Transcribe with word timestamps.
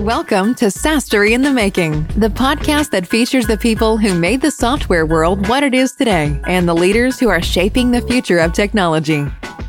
Welcome 0.00 0.54
to 0.54 0.66
SaaStory 0.66 1.32
in 1.32 1.42
the 1.42 1.52
Making, 1.52 2.06
the 2.16 2.30
podcast 2.30 2.88
that 2.92 3.06
features 3.06 3.46
the 3.46 3.58
people 3.58 3.98
who 3.98 4.14
made 4.14 4.40
the 4.40 4.50
software 4.50 5.04
world 5.04 5.46
what 5.46 5.62
it 5.62 5.74
is 5.74 5.92
today 5.92 6.40
and 6.46 6.66
the 6.66 6.72
leaders 6.72 7.20
who 7.20 7.28
are 7.28 7.42
shaping 7.42 7.90
the 7.90 8.00
future 8.00 8.38
of 8.38 8.54
technology. 8.54 9.26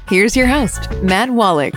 Here's 0.08 0.38
your 0.38 0.48
host, 0.48 0.90
Matt 1.04 1.28
Wolach. 1.28 1.76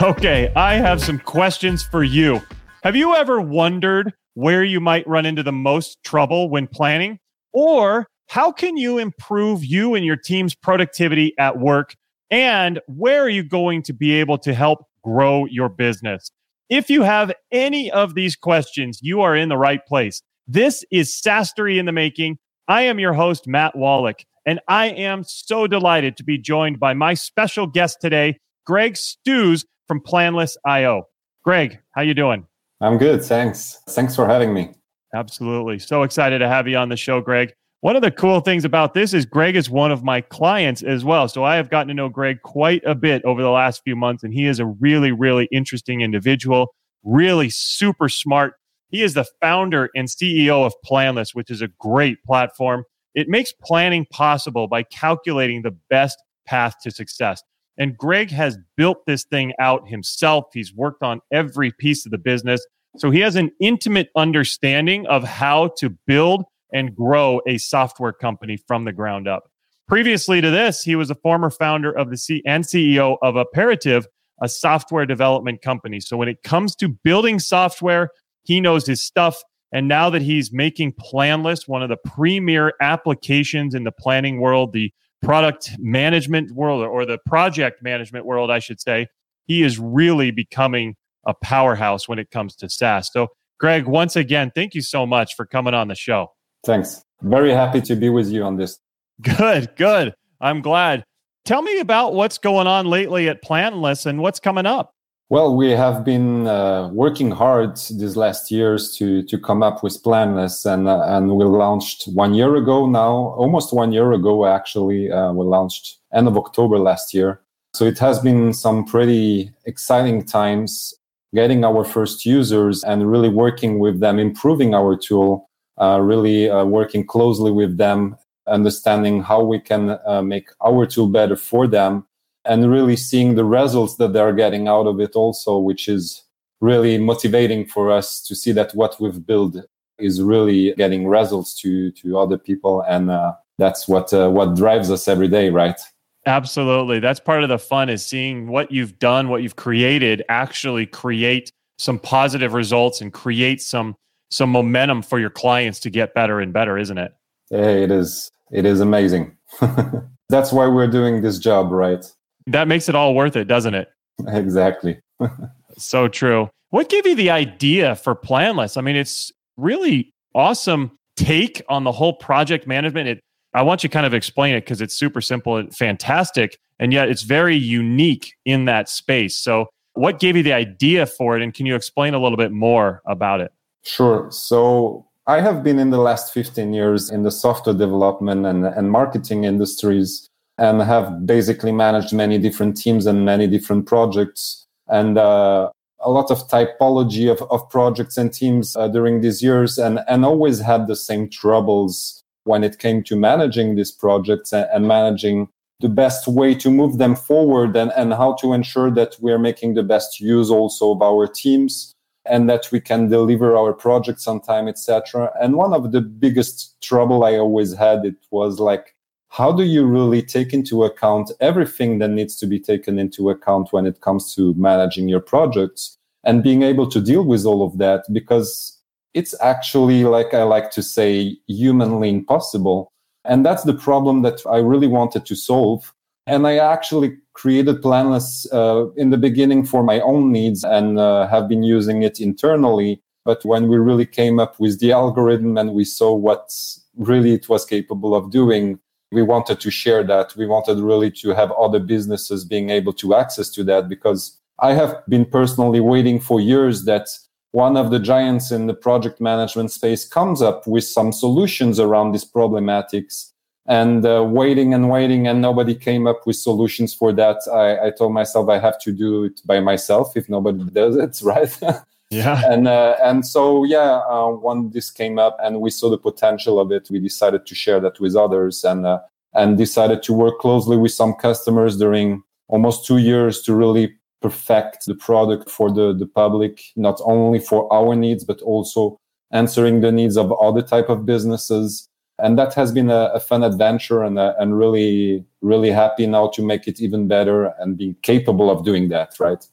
Okay, 0.00 0.52
I 0.54 0.74
have 0.74 1.02
some 1.02 1.18
questions 1.18 1.82
for 1.82 2.04
you. 2.04 2.40
Have 2.84 2.94
you 2.94 3.16
ever 3.16 3.40
wondered 3.40 4.12
where 4.34 4.62
you 4.62 4.78
might 4.78 5.04
run 5.08 5.26
into 5.26 5.42
the 5.42 5.50
most 5.50 5.98
trouble 6.04 6.48
when 6.48 6.68
planning? 6.68 7.18
Or 7.52 8.06
how 8.28 8.52
can 8.52 8.76
you 8.76 8.98
improve 8.98 9.64
you 9.64 9.96
and 9.96 10.06
your 10.06 10.14
team's 10.14 10.54
productivity 10.54 11.34
at 11.40 11.58
work? 11.58 11.96
And 12.30 12.78
where 12.86 13.20
are 13.20 13.28
you 13.28 13.42
going 13.42 13.82
to 13.82 13.92
be 13.92 14.12
able 14.12 14.38
to 14.38 14.54
help 14.54 14.86
grow 15.02 15.44
your 15.46 15.68
business? 15.68 16.30
If 16.68 16.90
you 16.90 17.02
have 17.02 17.32
any 17.50 17.90
of 17.90 18.14
these 18.14 18.36
questions, 18.36 18.98
you 19.00 19.22
are 19.22 19.34
in 19.34 19.48
the 19.48 19.56
right 19.56 19.84
place. 19.86 20.20
This 20.46 20.84
is 20.90 21.10
SaaStory 21.10 21.78
in 21.78 21.86
the 21.86 21.92
Making. 21.92 22.36
I 22.68 22.82
am 22.82 22.98
your 22.98 23.14
host, 23.14 23.46
Matt 23.46 23.74
Wolach, 23.74 24.26
and 24.44 24.60
I 24.68 24.88
am 24.88 25.24
so 25.24 25.66
delighted 25.66 26.18
to 26.18 26.24
be 26.24 26.36
joined 26.36 26.78
by 26.78 26.92
my 26.92 27.14
special 27.14 27.66
guest 27.66 28.02
today, 28.02 28.38
Greg 28.66 28.98
Stews 28.98 29.64
from 29.86 30.02
Planless.io. 30.02 31.04
Greg, 31.42 31.78
how 31.94 32.02
you 32.02 32.12
doing? 32.12 32.46
I'm 32.82 32.98
good, 32.98 33.24
thanks. 33.24 33.80
Thanks 33.88 34.14
for 34.14 34.28
having 34.28 34.52
me. 34.52 34.74
Absolutely. 35.14 35.78
So 35.78 36.02
excited 36.02 36.40
to 36.40 36.48
have 36.48 36.68
you 36.68 36.76
on 36.76 36.90
the 36.90 36.98
show, 36.98 37.22
Greg. 37.22 37.54
One 37.80 37.94
of 37.94 38.02
the 38.02 38.10
cool 38.10 38.40
things 38.40 38.64
about 38.64 38.92
this 38.92 39.14
is 39.14 39.24
Greg 39.24 39.54
is 39.54 39.70
one 39.70 39.92
of 39.92 40.02
my 40.02 40.20
clients 40.20 40.82
as 40.82 41.04
well. 41.04 41.28
So 41.28 41.44
I 41.44 41.54
have 41.54 41.70
gotten 41.70 41.86
to 41.88 41.94
know 41.94 42.08
Greg 42.08 42.42
quite 42.42 42.82
a 42.84 42.96
bit 42.96 43.24
over 43.24 43.40
the 43.40 43.50
last 43.50 43.82
few 43.84 43.94
months, 43.94 44.24
and 44.24 44.34
he 44.34 44.46
is 44.46 44.58
a 44.58 44.66
really, 44.66 45.12
really 45.12 45.48
interesting 45.52 46.00
individual, 46.00 46.74
really 47.04 47.50
super 47.50 48.08
smart. 48.08 48.54
He 48.88 49.04
is 49.04 49.14
the 49.14 49.26
founder 49.40 49.90
and 49.94 50.08
CEO 50.08 50.66
of 50.66 50.74
Planless, 50.84 51.36
which 51.36 51.52
is 51.52 51.62
a 51.62 51.68
great 51.78 52.18
platform. 52.24 52.82
It 53.14 53.28
makes 53.28 53.52
planning 53.52 54.06
possible 54.10 54.66
by 54.66 54.82
calculating 54.82 55.62
the 55.62 55.76
best 55.88 56.18
path 56.46 56.74
to 56.82 56.90
success. 56.90 57.44
And 57.78 57.96
Greg 57.96 58.32
has 58.32 58.58
built 58.76 59.06
this 59.06 59.22
thing 59.22 59.52
out 59.60 59.88
himself. 59.88 60.46
He's 60.52 60.74
worked 60.74 61.04
on 61.04 61.20
every 61.32 61.70
piece 61.78 62.04
of 62.06 62.10
the 62.10 62.18
business. 62.18 62.66
So 62.96 63.12
he 63.12 63.20
has 63.20 63.36
an 63.36 63.52
intimate 63.60 64.08
understanding 64.16 65.06
of 65.06 65.22
how 65.22 65.74
to 65.78 65.90
build 66.08 66.44
and 66.72 66.94
grow 66.94 67.40
a 67.46 67.58
software 67.58 68.12
company 68.12 68.56
from 68.56 68.84
the 68.84 68.92
ground 68.92 69.26
up. 69.28 69.50
Previously 69.88 70.40
to 70.40 70.50
this, 70.50 70.82
he 70.82 70.96
was 70.96 71.10
a 71.10 71.14
former 71.14 71.50
founder 71.50 71.90
of 71.90 72.10
the 72.10 72.16
C 72.16 72.42
and 72.44 72.64
CEO 72.64 73.16
of 73.22 73.36
Aperative, 73.36 74.06
a 74.42 74.48
software 74.48 75.06
development 75.06 75.62
company. 75.62 76.00
So 76.00 76.16
when 76.16 76.28
it 76.28 76.42
comes 76.42 76.76
to 76.76 76.88
building 76.88 77.38
software, 77.38 78.10
he 78.42 78.60
knows 78.60 78.86
his 78.86 79.02
stuff. 79.02 79.42
And 79.72 79.88
now 79.88 80.10
that 80.10 80.22
he's 80.22 80.52
making 80.52 80.92
Planless, 80.98 81.66
one 81.66 81.82
of 81.82 81.88
the 81.88 81.96
premier 81.96 82.72
applications 82.80 83.74
in 83.74 83.84
the 83.84 83.92
planning 83.92 84.40
world, 84.40 84.72
the 84.72 84.92
product 85.22 85.72
management 85.78 86.52
world, 86.52 86.82
or 86.82 87.04
the 87.04 87.18
project 87.26 87.82
management 87.82 88.24
world, 88.24 88.50
I 88.50 88.58
should 88.60 88.80
say, 88.80 89.08
he 89.46 89.62
is 89.62 89.78
really 89.78 90.30
becoming 90.30 90.96
a 91.26 91.34
powerhouse 91.34 92.08
when 92.08 92.18
it 92.18 92.30
comes 92.30 92.54
to 92.56 92.68
SaaS. 92.70 93.10
So, 93.12 93.28
Greg, 93.58 93.86
once 93.86 94.16
again, 94.16 94.52
thank 94.54 94.74
you 94.74 94.82
so 94.82 95.06
much 95.06 95.34
for 95.34 95.44
coming 95.44 95.74
on 95.74 95.88
the 95.88 95.94
show. 95.94 96.28
Thanks. 96.64 97.02
Very 97.22 97.50
happy 97.50 97.80
to 97.82 97.96
be 97.96 98.08
with 98.08 98.28
you 98.28 98.42
on 98.44 98.56
this. 98.56 98.78
Good, 99.22 99.74
good. 99.76 100.14
I'm 100.40 100.60
glad. 100.62 101.04
Tell 101.44 101.62
me 101.62 101.80
about 101.80 102.14
what's 102.14 102.38
going 102.38 102.66
on 102.66 102.86
lately 102.86 103.28
at 103.28 103.42
Planless 103.42 104.06
and 104.06 104.20
what's 104.20 104.38
coming 104.38 104.66
up. 104.66 104.92
Well, 105.30 105.56
we 105.56 105.70
have 105.70 106.04
been 106.04 106.46
uh, 106.46 106.88
working 106.88 107.30
hard 107.30 107.76
these 107.76 108.16
last 108.16 108.50
years 108.50 108.96
to 108.96 109.22
to 109.24 109.38
come 109.38 109.62
up 109.62 109.82
with 109.82 110.02
Planless, 110.02 110.64
and 110.64 110.88
uh, 110.88 111.02
and 111.06 111.36
we 111.36 111.44
launched 111.44 112.04
one 112.14 112.32
year 112.32 112.56
ago 112.56 112.86
now, 112.86 113.34
almost 113.36 113.74
one 113.74 113.92
year 113.92 114.12
ago 114.12 114.46
actually. 114.46 115.10
Uh, 115.10 115.32
we 115.32 115.44
launched 115.44 115.98
end 116.14 116.28
of 116.28 116.38
October 116.38 116.78
last 116.78 117.12
year, 117.12 117.42
so 117.74 117.84
it 117.84 117.98
has 117.98 118.18
been 118.20 118.54
some 118.54 118.84
pretty 118.86 119.50
exciting 119.66 120.24
times 120.24 120.94
getting 121.34 121.62
our 121.62 121.84
first 121.84 122.24
users 122.24 122.82
and 122.84 123.10
really 123.10 123.28
working 123.28 123.78
with 123.78 124.00
them, 124.00 124.18
improving 124.18 124.74
our 124.74 124.96
tool, 124.96 125.47
really 125.80 126.50
uh, 126.50 126.64
working 126.64 127.06
closely 127.06 127.50
with 127.50 127.76
them, 127.76 128.16
understanding 128.46 129.22
how 129.22 129.42
we 129.42 129.60
can 129.60 129.98
uh, 130.06 130.22
make 130.22 130.48
our 130.64 130.86
tool 130.86 131.08
better 131.08 131.36
for 131.36 131.66
them, 131.66 132.06
and 132.44 132.70
really 132.70 132.96
seeing 132.96 133.34
the 133.34 133.44
results 133.44 133.96
that 133.96 134.12
they're 134.12 134.32
getting 134.32 134.68
out 134.68 134.86
of 134.86 135.00
it 135.00 135.14
also, 135.14 135.58
which 135.58 135.88
is 135.88 136.24
really 136.60 136.98
motivating 136.98 137.66
for 137.66 137.90
us 137.90 138.22
to 138.22 138.34
see 138.34 138.52
that 138.52 138.72
what 138.74 139.00
we've 139.00 139.24
built 139.26 139.56
is 139.98 140.22
really 140.22 140.72
getting 140.74 141.06
results 141.06 141.60
to 141.60 141.90
to 141.92 142.18
other 142.18 142.38
people 142.38 142.82
and 142.82 143.10
uh, 143.10 143.32
that's 143.58 143.88
what 143.88 144.12
uh, 144.12 144.28
what 144.28 144.56
drives 144.56 144.90
us 144.90 145.08
every 145.08 145.28
day 145.28 145.50
right? 145.50 145.80
Absolutely. 146.26 146.98
That's 146.98 147.20
part 147.20 147.42
of 147.42 147.48
the 147.48 147.58
fun 147.58 147.88
is 147.88 148.04
seeing 148.04 148.48
what 148.48 148.70
you've 148.70 148.98
done 148.98 149.28
what 149.28 149.42
you've 149.42 149.56
created 149.56 150.24
actually 150.28 150.86
create 150.86 151.50
some 151.78 151.98
positive 151.98 152.54
results 152.54 153.00
and 153.00 153.12
create 153.12 153.62
some 153.62 153.96
some 154.30 154.50
momentum 154.50 155.02
for 155.02 155.18
your 155.18 155.30
clients 155.30 155.80
to 155.80 155.90
get 155.90 156.14
better 156.14 156.40
and 156.40 156.52
better, 156.52 156.78
isn't 156.78 156.98
it? 156.98 157.12
Hey, 157.50 157.82
it 157.82 157.90
is. 157.90 158.30
It 158.50 158.64
is 158.64 158.80
amazing. 158.80 159.36
That's 160.28 160.52
why 160.52 160.66
we're 160.66 160.90
doing 160.90 161.22
this 161.22 161.38
job, 161.38 161.70
right? 161.70 162.04
That 162.46 162.68
makes 162.68 162.88
it 162.88 162.94
all 162.94 163.14
worth 163.14 163.36
it, 163.36 163.46
doesn't 163.46 163.74
it? 163.74 163.88
Exactly. 164.26 165.00
so 165.78 166.08
true. 166.08 166.50
What 166.70 166.88
gave 166.88 167.06
you 167.06 167.14
the 167.14 167.30
idea 167.30 167.96
for 167.96 168.14
Planless? 168.14 168.76
I 168.76 168.82
mean, 168.82 168.96
it's 168.96 169.32
really 169.56 170.12
awesome 170.34 170.98
take 171.16 171.62
on 171.68 171.84
the 171.84 171.92
whole 171.92 172.12
project 172.12 172.66
management. 172.66 173.08
It, 173.08 173.20
I 173.54 173.62
want 173.62 173.82
you 173.82 173.88
to 173.88 173.92
kind 173.92 174.06
of 174.06 174.14
explain 174.14 174.54
it 174.54 174.60
because 174.60 174.80
it's 174.80 174.94
super 174.94 175.20
simple 175.20 175.56
and 175.56 175.74
fantastic, 175.74 176.58
and 176.78 176.92
yet 176.92 177.08
it's 177.08 177.22
very 177.22 177.56
unique 177.56 178.34
in 178.44 178.66
that 178.66 178.88
space. 178.88 179.36
So, 179.36 179.66
what 179.94 180.20
gave 180.20 180.36
you 180.36 180.42
the 180.42 180.52
idea 180.52 181.06
for 181.06 181.36
it, 181.36 181.42
and 181.42 181.52
can 181.52 181.66
you 181.66 181.74
explain 181.74 182.14
a 182.14 182.18
little 182.18 182.36
bit 182.36 182.52
more 182.52 183.02
about 183.06 183.40
it? 183.40 183.50
Sure. 183.82 184.28
So 184.30 185.06
I 185.26 185.40
have 185.40 185.62
been 185.62 185.78
in 185.78 185.90
the 185.90 185.98
last 185.98 186.32
15 186.32 186.72
years 186.72 187.10
in 187.10 187.22
the 187.22 187.30
software 187.30 187.74
development 187.74 188.46
and, 188.46 188.64
and 188.64 188.90
marketing 188.90 189.44
industries 189.44 190.28
and 190.56 190.82
have 190.82 191.26
basically 191.26 191.70
managed 191.70 192.12
many 192.12 192.38
different 192.38 192.76
teams 192.76 193.06
and 193.06 193.24
many 193.24 193.46
different 193.46 193.86
projects 193.86 194.66
and 194.88 195.18
uh, 195.18 195.70
a 196.00 196.10
lot 196.10 196.30
of 196.30 196.48
typology 196.48 197.30
of, 197.30 197.42
of 197.50 197.68
projects 197.70 198.16
and 198.16 198.32
teams 198.32 198.74
uh, 198.76 198.88
during 198.88 199.20
these 199.20 199.42
years 199.42 199.78
and, 199.78 200.00
and 200.08 200.24
always 200.24 200.60
had 200.60 200.86
the 200.86 200.96
same 200.96 201.28
troubles 201.28 202.22
when 202.44 202.64
it 202.64 202.78
came 202.78 203.02
to 203.02 203.16
managing 203.16 203.76
these 203.76 203.92
projects 203.92 204.52
and, 204.52 204.66
and 204.72 204.88
managing 204.88 205.48
the 205.80 205.88
best 205.88 206.26
way 206.26 206.54
to 206.54 206.70
move 206.70 206.98
them 206.98 207.14
forward 207.14 207.76
and, 207.76 207.92
and 207.96 208.14
how 208.14 208.32
to 208.34 208.52
ensure 208.52 208.90
that 208.90 209.14
we're 209.20 209.38
making 209.38 209.74
the 209.74 209.82
best 209.82 210.20
use 210.20 210.50
also 210.50 210.92
of 210.92 211.02
our 211.02 211.26
teams 211.26 211.94
and 212.28 212.48
that 212.48 212.68
we 212.70 212.80
can 212.80 213.08
deliver 213.08 213.56
our 213.56 213.72
projects 213.72 214.26
on 214.26 214.40
time 214.40 214.68
etc 214.68 215.30
and 215.40 215.54
one 215.54 215.72
of 215.72 215.92
the 215.92 216.00
biggest 216.00 216.80
trouble 216.82 217.24
i 217.24 217.36
always 217.36 217.74
had 217.74 218.04
it 218.04 218.16
was 218.30 218.58
like 218.58 218.94
how 219.30 219.52
do 219.52 219.62
you 219.62 219.84
really 219.84 220.22
take 220.22 220.52
into 220.52 220.84
account 220.84 221.30
everything 221.40 221.98
that 221.98 222.08
needs 222.08 222.36
to 222.36 222.46
be 222.46 222.58
taken 222.58 222.98
into 222.98 223.30
account 223.30 223.72
when 223.72 223.86
it 223.86 224.00
comes 224.00 224.34
to 224.34 224.54
managing 224.54 225.08
your 225.08 225.20
projects 225.20 225.96
and 226.24 226.42
being 226.42 226.62
able 226.62 226.88
to 226.88 227.00
deal 227.00 227.24
with 227.24 227.44
all 227.44 227.64
of 227.64 227.78
that? 227.78 228.04
Because 228.12 228.74
it's 229.14 229.34
actually 229.40 230.04
like 230.04 230.34
i 230.34 230.42
like 230.42 230.70
to 230.70 230.82
say 230.82 231.36
humanly 231.46 232.08
impossible. 232.10 232.92
And 233.24 233.44
that's 233.44 233.64
the 233.64 233.74
problem 233.74 234.22
that 234.22 234.40
i 234.50 234.58
really 234.58 234.86
wanted 234.86 235.26
to 235.26 235.36
solve. 235.36 235.92
And 236.26 236.46
I 236.46 236.56
actually 236.58 237.16
created 237.38 237.80
Planless 237.80 238.52
uh, 238.52 238.90
in 238.96 239.10
the 239.10 239.16
beginning 239.16 239.64
for 239.64 239.84
my 239.84 240.00
own 240.00 240.32
needs 240.32 240.64
and 240.64 240.98
uh, 240.98 241.28
have 241.28 241.48
been 241.48 241.62
using 241.62 242.02
it 242.02 242.20
internally. 242.20 243.00
But 243.24 243.44
when 243.44 243.68
we 243.68 243.76
really 243.76 244.06
came 244.06 244.40
up 244.40 244.58
with 244.58 244.80
the 244.80 244.90
algorithm 244.90 245.56
and 245.56 245.72
we 245.72 245.84
saw 245.84 246.12
what 246.12 246.52
really 246.96 247.34
it 247.34 247.48
was 247.48 247.64
capable 247.64 248.16
of 248.16 248.32
doing, 248.32 248.80
we 249.12 249.22
wanted 249.22 249.60
to 249.60 249.70
share 249.70 250.02
that. 250.02 250.34
We 250.36 250.46
wanted 250.46 250.78
really 250.80 251.12
to 251.22 251.28
have 251.30 251.52
other 251.52 251.78
businesses 251.78 252.44
being 252.44 252.70
able 252.70 252.92
to 252.94 253.14
access 253.14 253.48
to 253.50 253.62
that 253.64 253.88
because 253.88 254.36
I 254.58 254.72
have 254.72 254.96
been 255.08 255.24
personally 255.24 255.80
waiting 255.80 256.18
for 256.18 256.40
years 256.40 256.86
that 256.86 257.06
one 257.52 257.76
of 257.76 257.92
the 257.92 258.00
giants 258.00 258.50
in 258.50 258.66
the 258.66 258.74
project 258.74 259.20
management 259.20 259.70
space 259.70 260.06
comes 260.08 260.42
up 260.42 260.66
with 260.66 260.84
some 260.84 261.12
solutions 261.12 261.78
around 261.78 262.12
these 262.12 262.28
problematics 262.28 263.30
and 263.68 264.04
uh, 264.04 264.24
waiting 264.26 264.72
and 264.74 264.88
waiting 264.88 265.28
and 265.28 265.40
nobody 265.40 265.74
came 265.74 266.06
up 266.06 266.26
with 266.26 266.36
solutions 266.36 266.94
for 266.94 267.12
that. 267.12 267.36
I, 267.52 267.88
I, 267.88 267.90
told 267.90 268.14
myself 268.14 268.48
i 268.48 268.58
have 268.58 268.80
to 268.80 268.92
do 268.92 269.24
it 269.24 269.42
by 269.44 269.60
myself 269.60 270.16
if 270.16 270.28
nobody 270.28 270.64
does 270.72 270.96
it 270.96 271.20
right? 271.22 271.56
Yeah. 272.10 272.40
And 272.46 272.66
uh, 272.66 272.96
and 273.02 273.26
so 273.26 273.64
yeah 273.64 274.00
uh, 274.08 274.28
when 274.28 274.70
this 274.70 274.90
came 274.90 275.18
up 275.18 275.36
and 275.42 275.60
we 275.60 275.68
saw 275.68 275.90
the 275.90 275.98
potential 275.98 276.58
of 276.58 276.72
it. 276.72 276.88
We 276.90 277.00
decided 277.00 277.44
to 277.44 277.54
share 277.54 277.80
that 277.80 278.00
with 278.00 278.16
others 278.16 278.64
and 278.64 278.86
uh, 278.86 279.00
and 279.34 279.58
decided 279.58 280.02
to 280.04 280.14
work 280.14 280.38
closely 280.38 280.78
with 280.78 280.92
some 280.92 281.12
customers 281.12 281.76
during 281.76 282.22
almost 282.48 282.86
two 282.86 282.96
years 282.96 283.42
to 283.42 283.54
really 283.54 283.94
perfect 284.20 284.86
the 284.86 284.94
product 284.94 285.50
for 285.50 285.70
the, 285.70 285.92
the 285.92 286.06
public, 286.06 286.62
not 286.76 286.98
only 287.04 287.38
for 287.38 287.72
our 287.72 287.94
needs, 287.94 288.24
but 288.24 288.40
also 288.42 288.98
answering 289.30 289.80
the 289.80 289.92
needs 289.92 290.16
of 290.16 290.32
other 290.40 290.62
type 290.62 290.88
of 290.88 291.04
businesses. 291.04 291.88
And 292.18 292.36
that 292.38 292.54
has 292.54 292.72
been 292.72 292.90
a, 292.90 293.10
a 293.14 293.20
fun 293.20 293.44
adventure 293.44 294.02
and, 294.02 294.18
uh, 294.18 294.34
and 294.38 294.58
really, 294.58 295.24
really 295.40 295.70
happy 295.70 296.06
now 296.06 296.28
to 296.28 296.42
make 296.42 296.66
it 296.66 296.80
even 296.80 297.06
better 297.06 297.52
and 297.60 297.76
be 297.76 297.94
capable 298.02 298.50
of 298.50 298.64
doing 298.64 298.88
that, 298.88 299.18
right? 299.20 299.46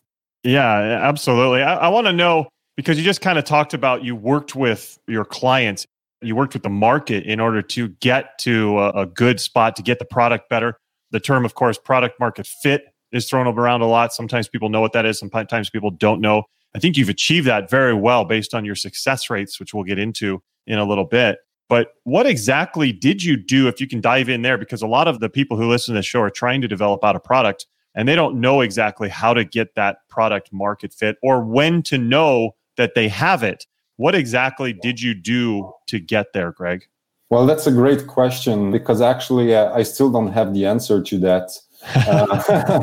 Yeah, 0.43 0.99
absolutely. 1.01 1.61
I, 1.61 1.75
I 1.75 1.87
want 1.89 2.07
to 2.07 2.13
know 2.13 2.47
because 2.75 2.97
you 2.97 3.03
just 3.03 3.21
kind 3.21 3.37
of 3.37 3.45
talked 3.45 3.73
about 3.73 4.03
you 4.03 4.15
worked 4.15 4.55
with 4.55 4.97
your 5.07 5.25
clients, 5.25 5.85
you 6.21 6.35
worked 6.35 6.53
with 6.53 6.63
the 6.63 6.69
market 6.69 7.23
in 7.25 7.39
order 7.39 7.61
to 7.61 7.89
get 7.99 8.37
to 8.39 8.79
a, 8.79 8.89
a 9.01 9.05
good 9.05 9.39
spot 9.39 9.75
to 9.75 9.83
get 9.83 9.99
the 9.99 10.05
product 10.05 10.49
better. 10.49 10.77
The 11.11 11.19
term, 11.19 11.45
of 11.45 11.53
course, 11.53 11.77
product 11.77 12.19
market 12.19 12.47
fit 12.47 12.85
is 13.11 13.29
thrown 13.29 13.47
around 13.47 13.81
a 13.81 13.87
lot. 13.87 14.13
Sometimes 14.13 14.47
people 14.47 14.69
know 14.69 14.81
what 14.81 14.93
that 14.93 15.05
is, 15.05 15.19
sometimes 15.19 15.69
people 15.69 15.91
don't 15.91 16.19
know. 16.19 16.43
I 16.75 16.79
think 16.79 16.97
you've 16.97 17.09
achieved 17.09 17.47
that 17.47 17.69
very 17.69 17.93
well 17.93 18.25
based 18.25 18.53
on 18.53 18.65
your 18.65 18.75
success 18.75 19.29
rates, 19.29 19.59
which 19.59 19.73
we'll 19.73 19.85
get 19.85 19.97
into 19.97 20.41
in 20.67 20.77
a 20.77 20.83
little 20.83 21.05
bit. 21.05 21.37
But 21.67 21.95
what 22.03 22.27
exactly 22.27 22.91
did 22.91 23.23
you 23.23 23.37
do 23.37 23.67
if 23.67 23.81
you 23.81 23.87
can 23.87 24.01
dive 24.01 24.29
in 24.29 24.43
there? 24.43 24.57
Because 24.57 24.81
a 24.81 24.87
lot 24.87 25.07
of 25.07 25.19
the 25.19 25.29
people 25.29 25.57
who 25.57 25.67
listen 25.67 25.93
to 25.93 25.99
the 25.99 26.03
show 26.03 26.21
are 26.21 26.29
trying 26.29 26.61
to 26.61 26.67
develop 26.67 27.03
out 27.03 27.15
a 27.15 27.19
product 27.19 27.65
and 27.95 28.07
they 28.07 28.15
don't 28.15 28.39
know 28.39 28.61
exactly 28.61 29.09
how 29.09 29.33
to 29.33 29.43
get 29.43 29.73
that 29.75 30.07
product 30.09 30.51
market 30.51 30.93
fit 30.93 31.17
or 31.23 31.43
when 31.43 31.81
to 31.83 31.97
know 31.97 32.55
that 32.77 32.93
they 32.93 33.07
have 33.07 33.41
it. 33.41 33.65
What 33.97 34.13
exactly 34.13 34.73
did 34.73 35.01
you 35.01 35.13
do 35.13 35.71
to 35.87 35.99
get 35.99 36.33
there, 36.33 36.51
Greg? 36.51 36.85
Well, 37.29 37.45
that's 37.45 37.65
a 37.65 37.71
great 37.71 38.05
question 38.05 38.71
because 38.71 39.01
actually 39.01 39.55
uh, 39.55 39.73
I 39.73 39.83
still 39.83 40.11
don't 40.11 40.33
have 40.33 40.53
the 40.53 40.65
answer 40.65 41.01
to 41.01 41.17
that. 41.19 41.51
Uh, 41.95 42.81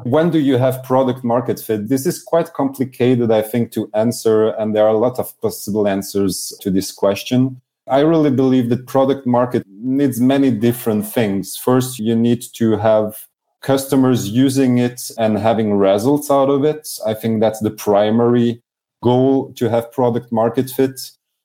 when 0.04 0.30
do 0.30 0.38
you 0.38 0.58
have 0.58 0.82
product 0.84 1.24
market 1.24 1.58
fit? 1.58 1.88
This 1.88 2.06
is 2.06 2.22
quite 2.22 2.52
complicated, 2.52 3.30
I 3.30 3.42
think, 3.42 3.72
to 3.72 3.90
answer, 3.94 4.48
and 4.50 4.76
there 4.76 4.84
are 4.84 4.94
a 4.94 4.98
lot 4.98 5.18
of 5.18 5.38
possible 5.40 5.88
answers 5.88 6.52
to 6.60 6.70
this 6.70 6.92
question. 6.92 7.60
I 7.90 8.00
really 8.00 8.30
believe 8.30 8.68
that 8.68 8.86
product 8.86 9.26
market 9.26 9.64
needs 9.66 10.20
many 10.20 10.52
different 10.52 11.06
things. 11.06 11.56
First, 11.56 11.98
you 11.98 12.14
need 12.14 12.42
to 12.54 12.76
have 12.76 13.26
customers 13.62 14.28
using 14.28 14.78
it 14.78 15.10
and 15.18 15.36
having 15.36 15.74
results 15.74 16.30
out 16.30 16.50
of 16.50 16.64
it. 16.64 16.88
I 17.04 17.14
think 17.14 17.40
that's 17.40 17.60
the 17.60 17.70
primary 17.70 18.62
goal 19.02 19.52
to 19.54 19.68
have 19.68 19.90
product 19.90 20.30
market 20.30 20.70
fit. 20.70 21.00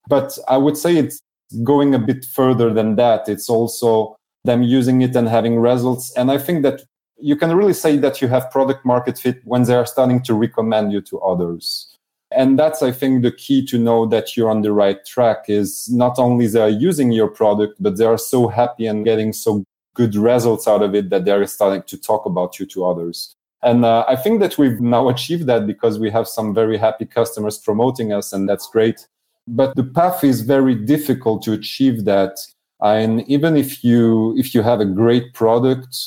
But 0.08 0.38
I 0.48 0.58
would 0.58 0.78
say 0.78 0.98
it's 0.98 1.20
going 1.64 1.96
a 1.96 2.00
bit 2.00 2.26
further 2.26 2.72
than 2.72 2.96
that. 2.98 3.28
It's 3.28 3.50
also 3.50 4.16
them 4.44 4.62
using 4.62 5.02
it 5.02 5.16
and 5.16 5.28
having 5.28 5.60
results. 5.60 6.14
And 6.16 6.32
I 6.32 6.38
think 6.38 6.62
that 6.62 6.84
you 7.18 7.36
can 7.36 7.56
really 7.56 7.74
say 7.74 7.98
that 7.98 8.22
you 8.22 8.28
have 8.28 8.52
product 8.52 8.86
market 8.86 9.18
fit 9.18 9.42
when 9.46 9.64
they 9.64 9.74
are 9.74 9.86
starting 9.88 10.22
to 10.24 10.36
recommend 10.36 10.92
you 10.92 11.02
to 11.02 11.20
others. 11.22 11.95
And 12.36 12.60
that's, 12.60 12.84
I 12.84 12.92
think, 12.92 13.22
the 13.22 13.32
key 13.32 13.66
to 13.68 13.78
know 13.78 14.06
that 14.08 14.36
you're 14.36 14.50
on 14.50 14.62
the 14.62 14.74
right 14.74 15.04
track 15.06 15.46
is 15.48 15.90
not 15.90 16.20
only 16.20 16.48
they 16.48 16.62
are 16.62 16.70
using 16.70 17.12
your 17.12 17.30
product, 17.30 17.82
but 17.82 17.98
they 17.98 18.06
are 18.06 18.18
so 18.18 18.48
happy 18.48 18.86
and 18.88 19.06
getting 19.06 19.32
so 19.32 19.64
good 19.94 20.16
results 20.16 20.68
out 20.68 20.84
of 20.84 20.94
it 20.94 21.10
that 21.10 21.24
they're 21.24 21.48
starting 21.48 21.84
to 21.84 21.98
talk 21.98 22.26
about 22.26 22.60
you 22.60 22.66
to 22.66 22.86
others. 22.86 23.36
And 23.64 23.86
uh, 23.86 24.06
I 24.08 24.16
think 24.16 24.42
that 24.42 24.58
we've 24.58 24.80
now 24.80 25.08
achieved 25.08 25.48
that 25.48 25.66
because 25.66 25.98
we 25.98 26.12
have 26.12 26.28
some 26.28 26.54
very 26.54 26.78
happy 26.78 27.06
customers 27.06 27.58
promoting 27.58 28.12
us, 28.12 28.34
and 28.34 28.48
that's 28.48 28.68
great. 28.70 29.08
But 29.48 29.76
the 29.76 29.84
path 29.84 30.24
is 30.24 30.42
very 30.42 30.76
difficult 30.76 31.42
to 31.44 31.54
achieve 31.54 32.06
that. 32.06 32.38
And 32.82 33.28
even 33.30 33.56
if 33.56 33.84
you 33.84 34.36
if 34.38 34.54
you 34.54 34.62
have 34.62 34.82
a 34.82 34.86
great 34.86 35.34
product 35.34 35.98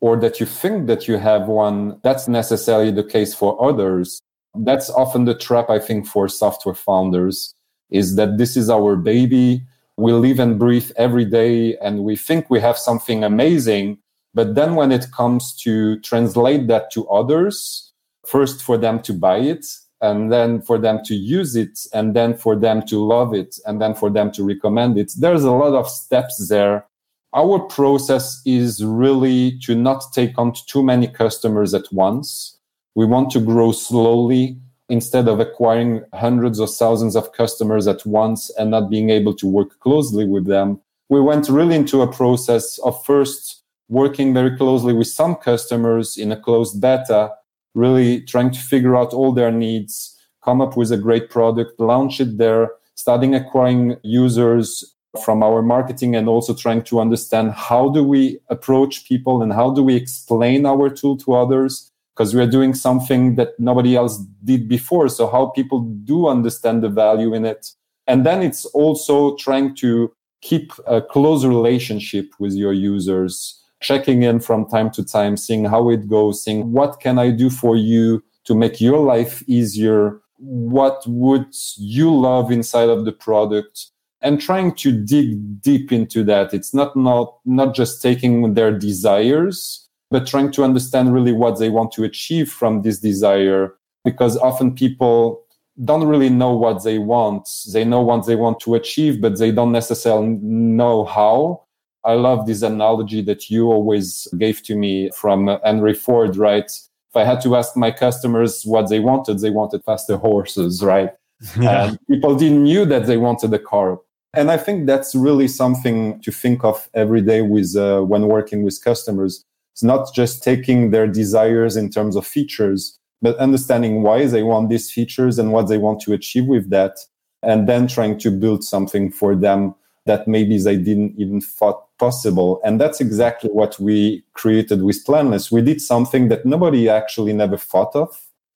or 0.00 0.16
that 0.16 0.40
you 0.40 0.46
think 0.46 0.86
that 0.86 1.06
you 1.06 1.18
have 1.18 1.46
one, 1.46 2.00
that's 2.02 2.26
necessarily 2.26 2.90
the 2.90 3.04
case 3.04 3.34
for 3.34 3.62
others 3.62 4.20
that's 4.60 4.90
often 4.90 5.24
the 5.24 5.34
trap 5.34 5.70
i 5.70 5.78
think 5.78 6.06
for 6.06 6.28
software 6.28 6.74
founders 6.74 7.54
is 7.90 8.16
that 8.16 8.38
this 8.38 8.56
is 8.56 8.68
our 8.68 8.96
baby. 8.96 9.62
We 9.96 10.12
live 10.12 10.40
and 10.40 10.58
breathe 10.58 10.90
every 10.96 11.24
day 11.24 11.76
and 11.76 12.02
we 12.02 12.16
think 12.16 12.50
we 12.50 12.60
have 12.60 12.76
something 12.76 13.22
amazing 13.22 13.98
but 14.34 14.56
then 14.56 14.74
when 14.74 14.90
it 14.90 15.06
comes 15.16 15.54
to 15.62 16.00
translate 16.00 16.66
that 16.66 16.90
to 16.92 17.08
others 17.08 17.92
first 18.26 18.62
for 18.64 18.76
them 18.76 19.00
to 19.02 19.12
buy 19.12 19.38
it 19.38 19.64
and 20.00 20.32
then 20.32 20.60
for 20.60 20.76
them 20.76 20.98
to 21.04 21.14
use 21.14 21.54
it 21.54 21.78
and 21.92 22.16
then 22.16 22.34
for 22.34 22.56
them 22.56 22.84
to 22.86 23.04
love 23.04 23.32
it 23.32 23.56
and 23.66 23.80
then 23.80 23.94
for 23.94 24.10
them 24.10 24.32
to 24.32 24.42
recommend 24.42 24.98
it 24.98 25.12
there's 25.18 25.44
a 25.44 25.52
lot 25.52 25.74
of 25.74 25.88
steps 25.88 26.48
there. 26.48 26.84
Our 27.32 27.60
process 27.60 28.42
is 28.44 28.84
really 28.84 29.58
to 29.62 29.76
not 29.76 30.02
take 30.12 30.36
on 30.36 30.54
too 30.66 30.82
many 30.82 31.06
customers 31.06 31.72
at 31.72 31.84
once 31.92 32.53
we 32.94 33.06
want 33.06 33.30
to 33.30 33.40
grow 33.40 33.72
slowly 33.72 34.56
instead 34.88 35.28
of 35.28 35.40
acquiring 35.40 36.04
hundreds 36.12 36.60
or 36.60 36.68
thousands 36.68 37.16
of 37.16 37.32
customers 37.32 37.86
at 37.86 38.04
once 38.04 38.50
and 38.58 38.70
not 38.70 38.90
being 38.90 39.10
able 39.10 39.34
to 39.34 39.46
work 39.46 39.78
closely 39.80 40.26
with 40.26 40.46
them. 40.46 40.80
We 41.08 41.20
went 41.20 41.48
really 41.48 41.74
into 41.74 42.02
a 42.02 42.12
process 42.12 42.78
of 42.78 43.04
first 43.04 43.62
working 43.88 44.32
very 44.32 44.56
closely 44.56 44.92
with 44.92 45.08
some 45.08 45.36
customers 45.36 46.16
in 46.16 46.32
a 46.32 46.40
closed 46.40 46.80
beta, 46.80 47.32
really 47.74 48.22
trying 48.22 48.50
to 48.50 48.60
figure 48.60 48.96
out 48.96 49.12
all 49.12 49.32
their 49.32 49.50
needs, 49.50 50.16
come 50.44 50.60
up 50.60 50.76
with 50.76 50.92
a 50.92 50.96
great 50.96 51.30
product, 51.30 51.78
launch 51.80 52.20
it 52.20 52.38
there, 52.38 52.70
starting 52.94 53.34
acquiring 53.34 53.96
users 54.02 54.94
from 55.24 55.42
our 55.42 55.62
marketing 55.62 56.16
and 56.16 56.28
also 56.28 56.54
trying 56.54 56.82
to 56.82 57.00
understand 57.00 57.52
how 57.52 57.88
do 57.88 58.02
we 58.02 58.38
approach 58.48 59.06
people 59.06 59.42
and 59.42 59.52
how 59.52 59.72
do 59.72 59.82
we 59.82 59.94
explain 59.94 60.66
our 60.66 60.88
tool 60.90 61.16
to 61.16 61.34
others 61.34 61.92
because 62.14 62.34
we're 62.34 62.50
doing 62.50 62.74
something 62.74 63.34
that 63.34 63.58
nobody 63.58 63.96
else 63.96 64.18
did 64.44 64.68
before. 64.68 65.08
So 65.08 65.26
how 65.26 65.46
people 65.46 65.80
do 65.80 66.28
understand 66.28 66.82
the 66.82 66.88
value 66.88 67.34
in 67.34 67.44
it. 67.44 67.70
And 68.06 68.24
then 68.24 68.42
it's 68.42 68.64
also 68.66 69.36
trying 69.36 69.74
to 69.76 70.12
keep 70.40 70.72
a 70.86 71.00
close 71.02 71.44
relationship 71.44 72.26
with 72.38 72.52
your 72.52 72.72
users, 72.72 73.60
checking 73.80 74.22
in 74.22 74.38
from 74.38 74.68
time 74.68 74.90
to 74.92 75.04
time, 75.04 75.36
seeing 75.36 75.64
how 75.64 75.88
it 75.90 76.08
goes, 76.08 76.44
seeing 76.44 76.70
what 76.70 77.00
can 77.00 77.18
I 77.18 77.30
do 77.30 77.50
for 77.50 77.76
you 77.76 78.22
to 78.44 78.54
make 78.54 78.80
your 78.80 78.98
life 78.98 79.42
easier? 79.48 80.20
What 80.36 81.02
would 81.06 81.46
you 81.76 82.14
love 82.14 82.52
inside 82.52 82.90
of 82.90 83.04
the 83.06 83.12
product? 83.12 83.86
And 84.20 84.40
trying 84.40 84.74
to 84.76 84.92
dig 84.92 85.60
deep 85.60 85.92
into 85.92 86.22
that. 86.24 86.54
It's 86.54 86.72
not, 86.72 86.96
not, 86.96 87.38
not 87.44 87.74
just 87.74 88.00
taking 88.00 88.54
their 88.54 88.72
desires, 88.78 89.83
but 90.14 90.28
trying 90.28 90.52
to 90.52 90.62
understand 90.62 91.12
really 91.12 91.32
what 91.32 91.58
they 91.58 91.68
want 91.68 91.90
to 91.90 92.04
achieve 92.04 92.48
from 92.48 92.82
this 92.82 93.00
desire 93.00 93.74
because 94.04 94.36
often 94.36 94.72
people 94.72 95.42
don't 95.84 96.06
really 96.06 96.30
know 96.30 96.54
what 96.54 96.84
they 96.84 96.98
want. 96.98 97.48
They 97.72 97.84
know 97.84 98.00
what 98.00 98.24
they 98.24 98.36
want 98.36 98.60
to 98.60 98.76
achieve, 98.76 99.20
but 99.20 99.40
they 99.40 99.50
don't 99.50 99.72
necessarily 99.72 100.38
know 100.40 101.04
how. 101.04 101.64
I 102.04 102.12
love 102.12 102.46
this 102.46 102.62
analogy 102.62 103.22
that 103.22 103.50
you 103.50 103.72
always 103.72 104.28
gave 104.38 104.62
to 104.66 104.76
me 104.76 105.10
from 105.16 105.58
Henry 105.64 105.94
Ford, 105.94 106.36
right? 106.36 106.70
If 107.10 107.16
I 107.16 107.24
had 107.24 107.40
to 107.40 107.56
ask 107.56 107.76
my 107.76 107.90
customers 107.90 108.62
what 108.64 108.88
they 108.90 109.00
wanted, 109.00 109.40
they 109.40 109.50
wanted 109.50 109.82
faster 109.82 110.16
horses, 110.16 110.80
right? 110.80 111.10
Yeah. 111.60 111.88
And 111.88 111.98
people 112.08 112.36
didn't 112.36 112.62
knew 112.62 112.84
that 112.84 113.06
they 113.08 113.16
wanted 113.16 113.52
a 113.52 113.58
car. 113.58 113.98
And 114.32 114.52
I 114.52 114.58
think 114.58 114.86
that's 114.86 115.12
really 115.16 115.48
something 115.48 116.20
to 116.20 116.30
think 116.30 116.62
of 116.62 116.88
every 116.94 117.20
day 117.20 117.42
with 117.42 117.74
uh, 117.74 118.02
when 118.02 118.28
working 118.28 118.62
with 118.62 118.80
customers 118.84 119.44
it's 119.74 119.82
not 119.82 120.14
just 120.14 120.44
taking 120.44 120.92
their 120.92 121.08
desires 121.08 121.76
in 121.76 121.90
terms 121.90 122.14
of 122.14 122.24
features, 122.24 122.96
but 123.20 123.36
understanding 123.38 124.02
why 124.02 124.24
they 124.26 124.44
want 124.44 124.68
these 124.68 124.88
features 124.88 125.36
and 125.36 125.52
what 125.52 125.66
they 125.66 125.78
want 125.78 126.00
to 126.02 126.12
achieve 126.12 126.46
with 126.46 126.70
that. 126.70 126.96
And 127.42 127.68
then 127.68 127.88
trying 127.88 128.18
to 128.20 128.30
build 128.30 128.62
something 128.62 129.10
for 129.10 129.34
them 129.34 129.74
that 130.06 130.28
maybe 130.28 130.58
they 130.58 130.76
didn't 130.76 131.14
even 131.18 131.40
thought 131.40 131.84
possible. 131.98 132.60
And 132.64 132.80
that's 132.80 133.00
exactly 133.00 133.50
what 133.50 133.78
we 133.80 134.22
created 134.34 134.82
with 134.82 135.04
Planless. 135.04 135.50
We 135.50 135.60
did 135.60 135.80
something 135.80 136.28
that 136.28 136.46
nobody 136.46 136.88
actually 136.88 137.32
never 137.32 137.56
thought 137.56 137.96
of. 137.96 138.08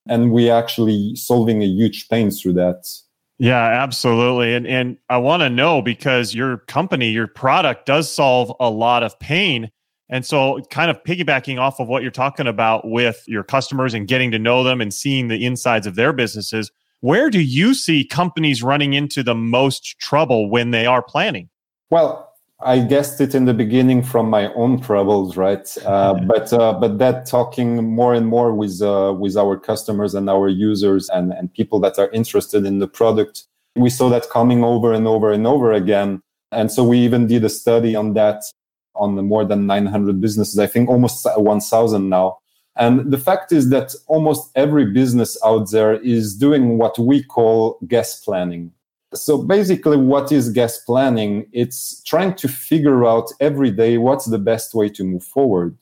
And 0.08 0.30
we 0.30 0.48
actually 0.48 1.16
solving 1.16 1.62
a 1.62 1.66
huge 1.66 2.08
pain 2.08 2.30
through 2.30 2.54
that. 2.54 2.86
Yeah, 3.38 3.62
absolutely. 3.62 4.54
And 4.54 4.66
and 4.66 4.98
I 5.08 5.18
want 5.18 5.42
to 5.42 5.50
know 5.50 5.82
because 5.82 6.34
your 6.34 6.58
company, 6.58 7.10
your 7.10 7.26
product 7.26 7.86
does 7.86 8.12
solve 8.12 8.52
a 8.60 8.70
lot 8.70 9.02
of 9.02 9.18
pain. 9.18 9.70
And 10.10 10.24
so, 10.24 10.60
kind 10.70 10.90
of 10.90 11.02
piggybacking 11.04 11.58
off 11.58 11.80
of 11.80 11.88
what 11.88 12.02
you're 12.02 12.10
talking 12.10 12.46
about 12.46 12.88
with 12.88 13.22
your 13.26 13.44
customers 13.44 13.92
and 13.92 14.08
getting 14.08 14.30
to 14.30 14.38
know 14.38 14.64
them 14.64 14.80
and 14.80 14.92
seeing 14.92 15.28
the 15.28 15.44
insides 15.44 15.86
of 15.86 15.96
their 15.96 16.12
businesses, 16.12 16.70
where 17.00 17.30
do 17.30 17.40
you 17.40 17.74
see 17.74 18.04
companies 18.04 18.62
running 18.62 18.94
into 18.94 19.22
the 19.22 19.34
most 19.34 19.98
trouble 19.98 20.48
when 20.48 20.70
they 20.70 20.86
are 20.86 21.02
planning? 21.02 21.48
Well, 21.90 22.32
I 22.60 22.80
guessed 22.80 23.20
it 23.20 23.34
in 23.36 23.44
the 23.44 23.54
beginning 23.54 24.02
from 24.02 24.28
my 24.28 24.52
own 24.54 24.80
troubles, 24.80 25.36
right? 25.36 25.68
Uh, 25.88 26.14
but 26.14 26.52
uh, 26.52 26.72
but 26.74 26.98
that 26.98 27.26
talking 27.26 27.84
more 27.84 28.14
and 28.14 28.26
more 28.26 28.52
with 28.52 28.82
uh, 28.82 29.14
with 29.18 29.36
our 29.36 29.58
customers 29.58 30.14
and 30.14 30.28
our 30.28 30.48
users 30.48 31.08
and 31.10 31.32
and 31.32 31.52
people 31.52 31.80
that 31.80 31.98
are 31.98 32.10
interested 32.10 32.66
in 32.66 32.78
the 32.78 32.88
product, 32.88 33.46
we 33.76 33.90
saw 33.90 34.08
that 34.08 34.28
coming 34.30 34.64
over 34.64 34.92
and 34.92 35.06
over 35.06 35.32
and 35.32 35.46
over 35.46 35.72
again. 35.72 36.20
And 36.50 36.72
so 36.72 36.82
we 36.82 36.98
even 36.98 37.26
did 37.26 37.44
a 37.44 37.48
study 37.48 37.94
on 37.94 38.14
that 38.14 38.42
on 38.98 39.14
more 39.24 39.44
than 39.44 39.66
900 39.66 40.20
businesses, 40.20 40.58
I 40.58 40.66
think 40.66 40.88
almost 40.88 41.26
1,000 41.36 42.08
now. 42.08 42.38
And 42.76 43.10
the 43.10 43.18
fact 43.18 43.50
is 43.50 43.70
that 43.70 43.94
almost 44.06 44.50
every 44.54 44.86
business 44.86 45.36
out 45.44 45.70
there 45.72 45.94
is 45.94 46.36
doing 46.36 46.78
what 46.78 46.98
we 46.98 47.24
call 47.24 47.78
guest 47.88 48.24
planning. 48.24 48.72
So 49.14 49.38
basically, 49.42 49.96
what 49.96 50.30
is 50.30 50.50
guest 50.50 50.86
planning? 50.86 51.46
It's 51.52 52.02
trying 52.04 52.34
to 52.36 52.48
figure 52.48 53.04
out 53.04 53.32
every 53.40 53.70
day 53.70 53.98
what's 53.98 54.26
the 54.26 54.38
best 54.38 54.74
way 54.74 54.90
to 54.90 55.02
move 55.02 55.24
forward. 55.24 55.76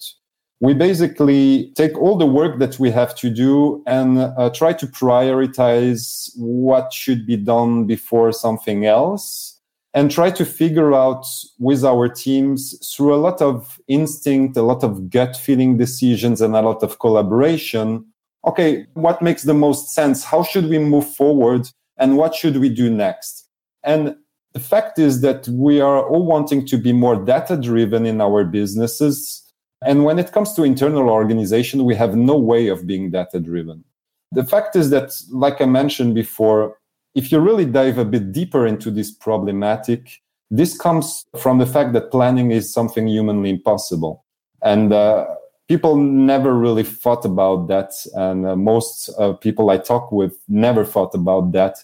We 0.60 0.72
basically 0.72 1.70
take 1.74 1.98
all 1.98 2.16
the 2.16 2.24
work 2.24 2.58
that 2.60 2.78
we 2.78 2.90
have 2.92 3.14
to 3.16 3.28
do 3.28 3.82
and 3.86 4.18
uh, 4.18 4.50
try 4.54 4.72
to 4.72 4.86
prioritize 4.86 6.30
what 6.36 6.94
should 6.94 7.26
be 7.26 7.36
done 7.36 7.84
before 7.84 8.32
something 8.32 8.86
else 8.86 9.55
and 9.96 10.10
try 10.10 10.30
to 10.30 10.44
figure 10.44 10.92
out 10.92 11.24
with 11.58 11.82
our 11.82 12.06
teams 12.06 12.78
through 12.94 13.14
a 13.14 13.16
lot 13.16 13.40
of 13.40 13.80
instinct, 13.88 14.54
a 14.54 14.62
lot 14.62 14.84
of 14.84 15.08
gut 15.08 15.34
feeling 15.34 15.78
decisions, 15.78 16.42
and 16.42 16.54
a 16.54 16.60
lot 16.60 16.82
of 16.82 16.98
collaboration. 16.98 18.04
Okay, 18.46 18.86
what 18.92 19.22
makes 19.22 19.44
the 19.44 19.54
most 19.54 19.94
sense? 19.94 20.22
How 20.22 20.42
should 20.42 20.68
we 20.68 20.78
move 20.78 21.08
forward? 21.14 21.70
And 21.96 22.18
what 22.18 22.34
should 22.34 22.58
we 22.58 22.68
do 22.68 22.90
next? 22.90 23.48
And 23.84 24.14
the 24.52 24.60
fact 24.60 24.98
is 24.98 25.22
that 25.22 25.48
we 25.48 25.80
are 25.80 26.06
all 26.06 26.26
wanting 26.26 26.66
to 26.66 26.76
be 26.76 26.92
more 26.92 27.16
data 27.16 27.56
driven 27.56 28.04
in 28.04 28.20
our 28.20 28.44
businesses. 28.44 29.42
And 29.82 30.04
when 30.04 30.18
it 30.18 30.30
comes 30.30 30.52
to 30.54 30.62
internal 30.62 31.08
organization, 31.08 31.86
we 31.86 31.94
have 31.94 32.14
no 32.14 32.36
way 32.36 32.68
of 32.68 32.86
being 32.86 33.10
data 33.10 33.40
driven. 33.40 33.82
The 34.30 34.44
fact 34.44 34.76
is 34.76 34.90
that, 34.90 35.12
like 35.30 35.62
I 35.62 35.66
mentioned 35.66 36.14
before, 36.14 36.76
if 37.16 37.32
you 37.32 37.40
really 37.40 37.64
dive 37.64 37.96
a 37.96 38.04
bit 38.04 38.30
deeper 38.30 38.66
into 38.66 38.90
this 38.90 39.10
problematic, 39.10 40.20
this 40.50 40.76
comes 40.76 41.24
from 41.40 41.58
the 41.58 41.66
fact 41.66 41.94
that 41.94 42.10
planning 42.10 42.50
is 42.50 42.72
something 42.72 43.08
humanly 43.08 43.48
impossible. 43.48 44.22
And 44.62 44.92
uh, 44.92 45.24
people 45.66 45.96
never 45.96 46.54
really 46.54 46.84
thought 46.84 47.24
about 47.24 47.68
that. 47.68 47.92
And 48.14 48.46
uh, 48.46 48.54
most 48.54 49.08
uh, 49.18 49.32
people 49.32 49.70
I 49.70 49.78
talk 49.78 50.12
with 50.12 50.38
never 50.46 50.84
thought 50.84 51.14
about 51.14 51.52
that. 51.52 51.78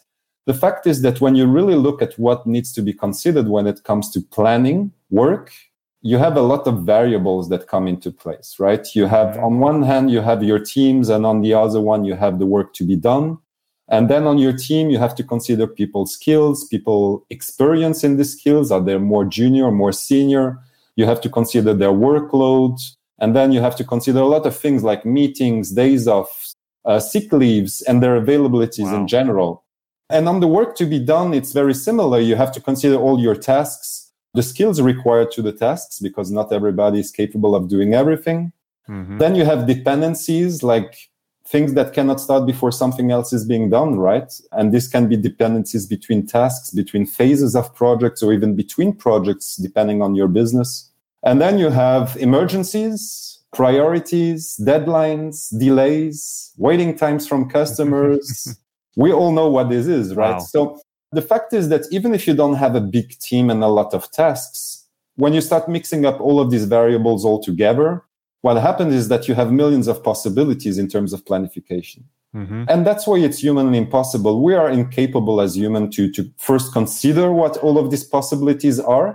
The 0.45 0.55
fact 0.55 0.87
is 0.87 1.01
that 1.01 1.23
when 1.23 1.35
you 1.35 1.47
really 1.47 1.77
look 1.77 2.03
at 2.03 2.19
what 2.19 2.47
needs 2.47 2.71
to 2.75 2.83
be 2.83 2.93
considered 2.93 3.49
when 3.49 3.67
it 3.67 3.85
comes 3.85 4.11
to 4.11 4.21
planning 4.21 4.93
work, 5.11 5.51
you 6.03 6.19
have 6.19 6.37
a 6.37 6.43
lot 6.43 6.67
of 6.67 6.83
variables 6.83 7.49
that 7.49 7.69
come 7.69 7.89
into 7.89 8.11
place, 8.11 8.57
right? 8.59 8.87
You 8.95 9.07
have, 9.07 9.39
on 9.39 9.61
one 9.61 9.83
hand, 9.83 10.11
you 10.11 10.21
have 10.21 10.43
your 10.43 10.59
teams, 10.59 11.09
and 11.09 11.25
on 11.25 11.41
the 11.41 11.55
other 11.55 11.81
one, 11.81 12.05
you 12.05 12.17
have 12.17 12.39
the 12.39 12.47
work 12.47 12.75
to 12.75 12.85
be 12.85 12.97
done. 12.97 13.39
And 13.93 14.09
then 14.09 14.27
on 14.27 14.39
your 14.39 14.55
team, 14.55 14.89
you 14.89 14.99
have 14.99 15.15
to 15.17 15.23
consider 15.23 15.67
people's 15.67 16.15
skills, 16.15 16.65
people 16.65 17.27
experience 17.29 18.03
in 18.03 18.17
the 18.17 18.25
skills. 18.25 18.73
Are 18.73 18.81
they 18.81 18.97
more 18.97 19.27
junior, 19.27 19.71
more 19.71 19.93
senior? 19.93 20.59
You 20.97 21.05
have 21.05 21.21
to 21.21 21.29
consider 21.29 21.75
their 21.75 21.93
workload. 21.93 22.81
And 23.19 23.37
then 23.37 23.53
you 23.53 23.61
have 23.61 23.77
to 23.77 23.85
consider 23.85 24.21
a 24.21 24.27
lot 24.27 24.47
of 24.47 24.57
things 24.57 24.83
like 24.83 25.05
meetings, 25.05 25.73
days 25.73 26.09
off, 26.09 26.55
uh, 26.87 27.01
sick 27.01 27.31
leaves, 27.33 27.83
and 27.83 28.03
their 28.03 28.19
availabilities 28.19 28.91
wow. 28.91 28.97
in 28.97 29.09
general. 29.09 29.63
And 30.09 30.27
on 30.27 30.41
the 30.41 30.49
work 30.49 30.75
to 30.77 30.87
be 30.87 30.99
done, 30.99 31.35
it's 31.35 31.53
very 31.53 31.75
similar. 31.75 32.19
You 32.19 32.37
have 32.37 32.53
to 32.53 32.61
consider 32.61 32.97
all 32.97 33.21
your 33.21 33.37
tasks, 33.37 34.11
the 34.33 34.43
skills 34.43 34.81
required 34.81 35.31
to 35.33 35.43
the 35.43 35.53
tasks, 35.53 35.99
because 36.01 36.31
not 36.31 36.51
everybody 36.51 36.99
is 37.01 37.11
capable 37.11 37.55
of 37.55 37.69
doing 37.69 37.93
everything. 37.93 38.53
Mm-hmm. 38.89 39.19
Then 39.19 39.35
you 39.35 39.45
have 39.45 39.67
dependencies 39.67 40.63
like 40.63 41.12
things 41.53 41.75
that 41.75 41.93
cannot 41.93 42.19
start 42.19 42.47
before 42.47 42.73
something 42.73 43.11
else 43.11 43.31
is 43.31 43.45
being 43.45 43.69
done, 43.69 43.99
right? 43.99 44.33
And 44.53 44.73
this 44.73 44.89
can 44.89 45.07
be 45.07 45.19
dependencies 45.19 45.87
between 45.87 46.27
tasks, 46.27 46.71
between 46.71 47.05
phases 47.05 47.55
of 47.55 47.75
projects, 47.75 48.23
or 48.23 48.33
even 48.33 48.57
between 48.57 48.95
projects, 48.95 49.57
depending 49.57 50.01
on 50.01 50.15
your 50.15 50.29
business. 50.29 50.91
And 51.23 51.43
then 51.43 51.59
you 51.59 51.69
have 51.69 52.17
emergencies, 52.17 53.39
priorities, 53.53 54.57
deadlines, 54.61 55.57
delays, 55.57 56.53
waiting 56.57 56.97
times 56.97 57.29
from 57.29 57.51
customers. 57.51 58.57
we 58.97 59.13
all 59.13 59.31
know 59.31 59.49
what 59.49 59.69
this 59.69 59.87
is, 59.87 60.15
right? 60.17 60.39
Wow. 60.39 60.53
So 60.55 60.81
the 61.13 61.23
fact 61.23 61.53
is 61.53 61.69
that 61.69 61.83
even 61.91 62.15
if 62.15 62.27
you 62.27 62.35
don't 62.35 62.55
have 62.55 62.75
a 62.75 62.81
big 62.81 63.19
team 63.19 63.51
and 63.51 63.63
a 63.63 63.69
lot 63.69 63.93
of 63.93 64.11
tasks, 64.11 64.87
when 65.17 65.35
you 65.35 65.43
start 65.43 65.69
mixing 65.69 66.07
up 66.07 66.19
all 66.19 66.41
of 66.41 66.51
these 66.51 66.65
variables 66.65 67.27
all 67.27 67.43
together, 67.43 68.03
what 68.43 68.57
happens 68.61 68.95
is 68.95 69.09
that 69.09 69.29
you 69.29 69.35
have 69.35 69.51
millions 69.51 69.89
of 69.89 70.03
possibilities 70.03 70.77
in 70.77 70.89
terms 70.89 71.13
of 71.13 71.25
planification. 71.25 72.03
Mm-hmm. 72.35 72.65
And 72.69 72.87
that's 72.87 73.07
why 73.07 73.19
it's 73.19 73.39
humanly 73.39 73.79
impossible. 73.79 74.43
We 74.43 74.55
are 74.55 74.69
incapable 74.69 75.41
as 75.41 75.57
human 75.57 75.91
to, 75.93 76.11
to 76.13 76.31
first 76.39 76.73
consider 76.73 77.33
what 77.33 77.57
all 77.59 77.79
of 77.79 77.91
these 77.91 78.05
possibilities 78.05 78.81
are. 78.81 79.15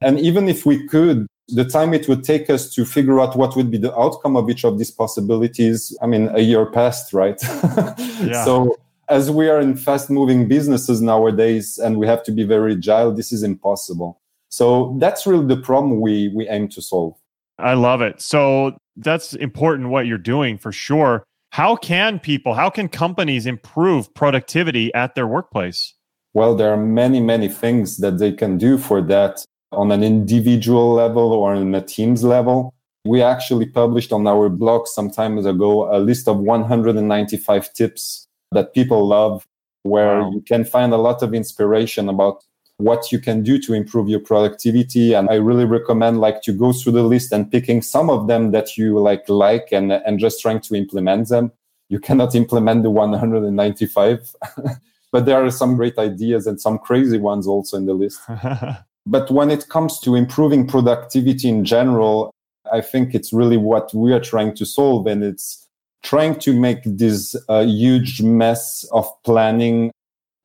And 0.00 0.20
even 0.20 0.48
if 0.48 0.64
we 0.64 0.86
could, 0.86 1.26
the 1.48 1.64
time 1.64 1.92
it 1.92 2.08
would 2.08 2.24
take 2.24 2.50
us 2.50 2.72
to 2.74 2.84
figure 2.84 3.20
out 3.20 3.36
what 3.36 3.56
would 3.56 3.70
be 3.70 3.78
the 3.78 3.96
outcome 3.98 4.36
of 4.36 4.48
each 4.50 4.64
of 4.64 4.78
these 4.78 4.90
possibilities, 4.90 5.96
I 6.02 6.06
mean, 6.06 6.28
a 6.34 6.40
year 6.40 6.66
passed, 6.66 7.12
right? 7.12 7.40
yeah. 8.22 8.44
So 8.44 8.76
as 9.08 9.30
we 9.30 9.48
are 9.48 9.58
in 9.58 9.74
fast 9.74 10.10
moving 10.10 10.46
businesses 10.46 11.00
nowadays 11.00 11.78
and 11.78 11.98
we 11.98 12.06
have 12.06 12.22
to 12.24 12.32
be 12.32 12.44
very 12.44 12.74
agile, 12.74 13.12
this 13.12 13.32
is 13.32 13.42
impossible. 13.42 14.20
So 14.50 14.94
that's 14.98 15.26
really 15.26 15.46
the 15.46 15.60
problem 15.60 16.00
we, 16.00 16.28
we 16.28 16.46
aim 16.48 16.68
to 16.68 16.82
solve. 16.82 17.14
I 17.58 17.74
love 17.74 18.00
it. 18.00 18.20
So 18.20 18.76
that's 18.96 19.34
important 19.34 19.90
what 19.90 20.06
you're 20.06 20.18
doing 20.18 20.58
for 20.58 20.72
sure. 20.72 21.24
How 21.50 21.76
can 21.76 22.18
people, 22.18 22.54
how 22.54 22.70
can 22.70 22.88
companies 22.88 23.46
improve 23.46 24.12
productivity 24.14 24.92
at 24.94 25.14
their 25.14 25.26
workplace? 25.26 25.94
Well, 26.34 26.54
there 26.54 26.70
are 26.72 26.76
many, 26.76 27.20
many 27.20 27.48
things 27.48 27.96
that 27.98 28.18
they 28.18 28.32
can 28.32 28.58
do 28.58 28.78
for 28.78 29.00
that 29.02 29.44
on 29.72 29.90
an 29.90 30.02
individual 30.02 30.92
level 30.92 31.32
or 31.32 31.54
on 31.54 31.74
a 31.74 31.80
team's 31.80 32.22
level. 32.22 32.74
We 33.04 33.22
actually 33.22 33.66
published 33.66 34.12
on 34.12 34.26
our 34.26 34.48
blog 34.48 34.86
some 34.86 35.10
time 35.10 35.38
ago 35.38 35.94
a 35.94 35.98
list 35.98 36.28
of 36.28 36.38
195 36.38 37.72
tips 37.72 38.26
that 38.52 38.74
people 38.74 39.06
love, 39.06 39.46
where 39.82 40.22
wow. 40.22 40.30
you 40.30 40.40
can 40.42 40.64
find 40.64 40.92
a 40.92 40.96
lot 40.96 41.22
of 41.22 41.34
inspiration 41.34 42.08
about 42.08 42.44
what 42.78 43.10
you 43.12 43.18
can 43.18 43.42
do 43.42 43.58
to 43.58 43.74
improve 43.74 44.08
your 44.08 44.20
productivity. 44.20 45.12
And 45.12 45.28
i 45.28 45.34
really 45.34 45.64
recommend 45.64 46.20
like 46.20 46.42
to 46.42 46.52
go 46.52 46.72
through 46.72 46.92
the 46.92 47.02
list 47.02 47.32
and 47.32 47.50
picking 47.50 47.82
some 47.82 48.08
of 48.08 48.26
them 48.28 48.52
that 48.52 48.76
you 48.76 48.98
like 48.98 49.28
like 49.28 49.68
and 49.72 49.92
and 49.92 50.18
just 50.18 50.40
trying 50.40 50.60
to 50.60 50.74
implement 50.74 51.28
them. 51.28 51.52
You 51.88 52.00
cannot 52.00 52.34
implement 52.34 52.82
the 52.82 52.90
195 52.90 54.34
but 55.12 55.24
there 55.24 55.44
are 55.44 55.50
some 55.50 55.76
great 55.76 55.98
ideas 55.98 56.46
and 56.46 56.60
some 56.60 56.78
crazy 56.78 57.18
ones 57.18 57.46
also 57.46 57.76
in 57.76 57.86
the 57.86 57.94
list. 57.94 58.20
But 59.10 59.30
when 59.30 59.50
it 59.50 59.70
comes 59.70 60.00
to 60.00 60.14
improving 60.14 60.66
productivity 60.66 61.48
in 61.48 61.64
general 61.64 62.30
i 62.70 62.82
think 62.82 63.14
it's 63.14 63.32
really 63.32 63.56
what 63.56 63.92
we 63.94 64.12
are 64.12 64.20
trying 64.20 64.54
to 64.54 64.64
solve. 64.66 65.06
And 65.06 65.24
it's 65.24 65.66
trying 66.02 66.38
to 66.40 66.52
make 66.52 66.82
this 66.84 67.34
uh, 67.48 67.64
huge 67.64 68.22
mess 68.22 68.84
of 68.92 69.06
planning 69.24 69.90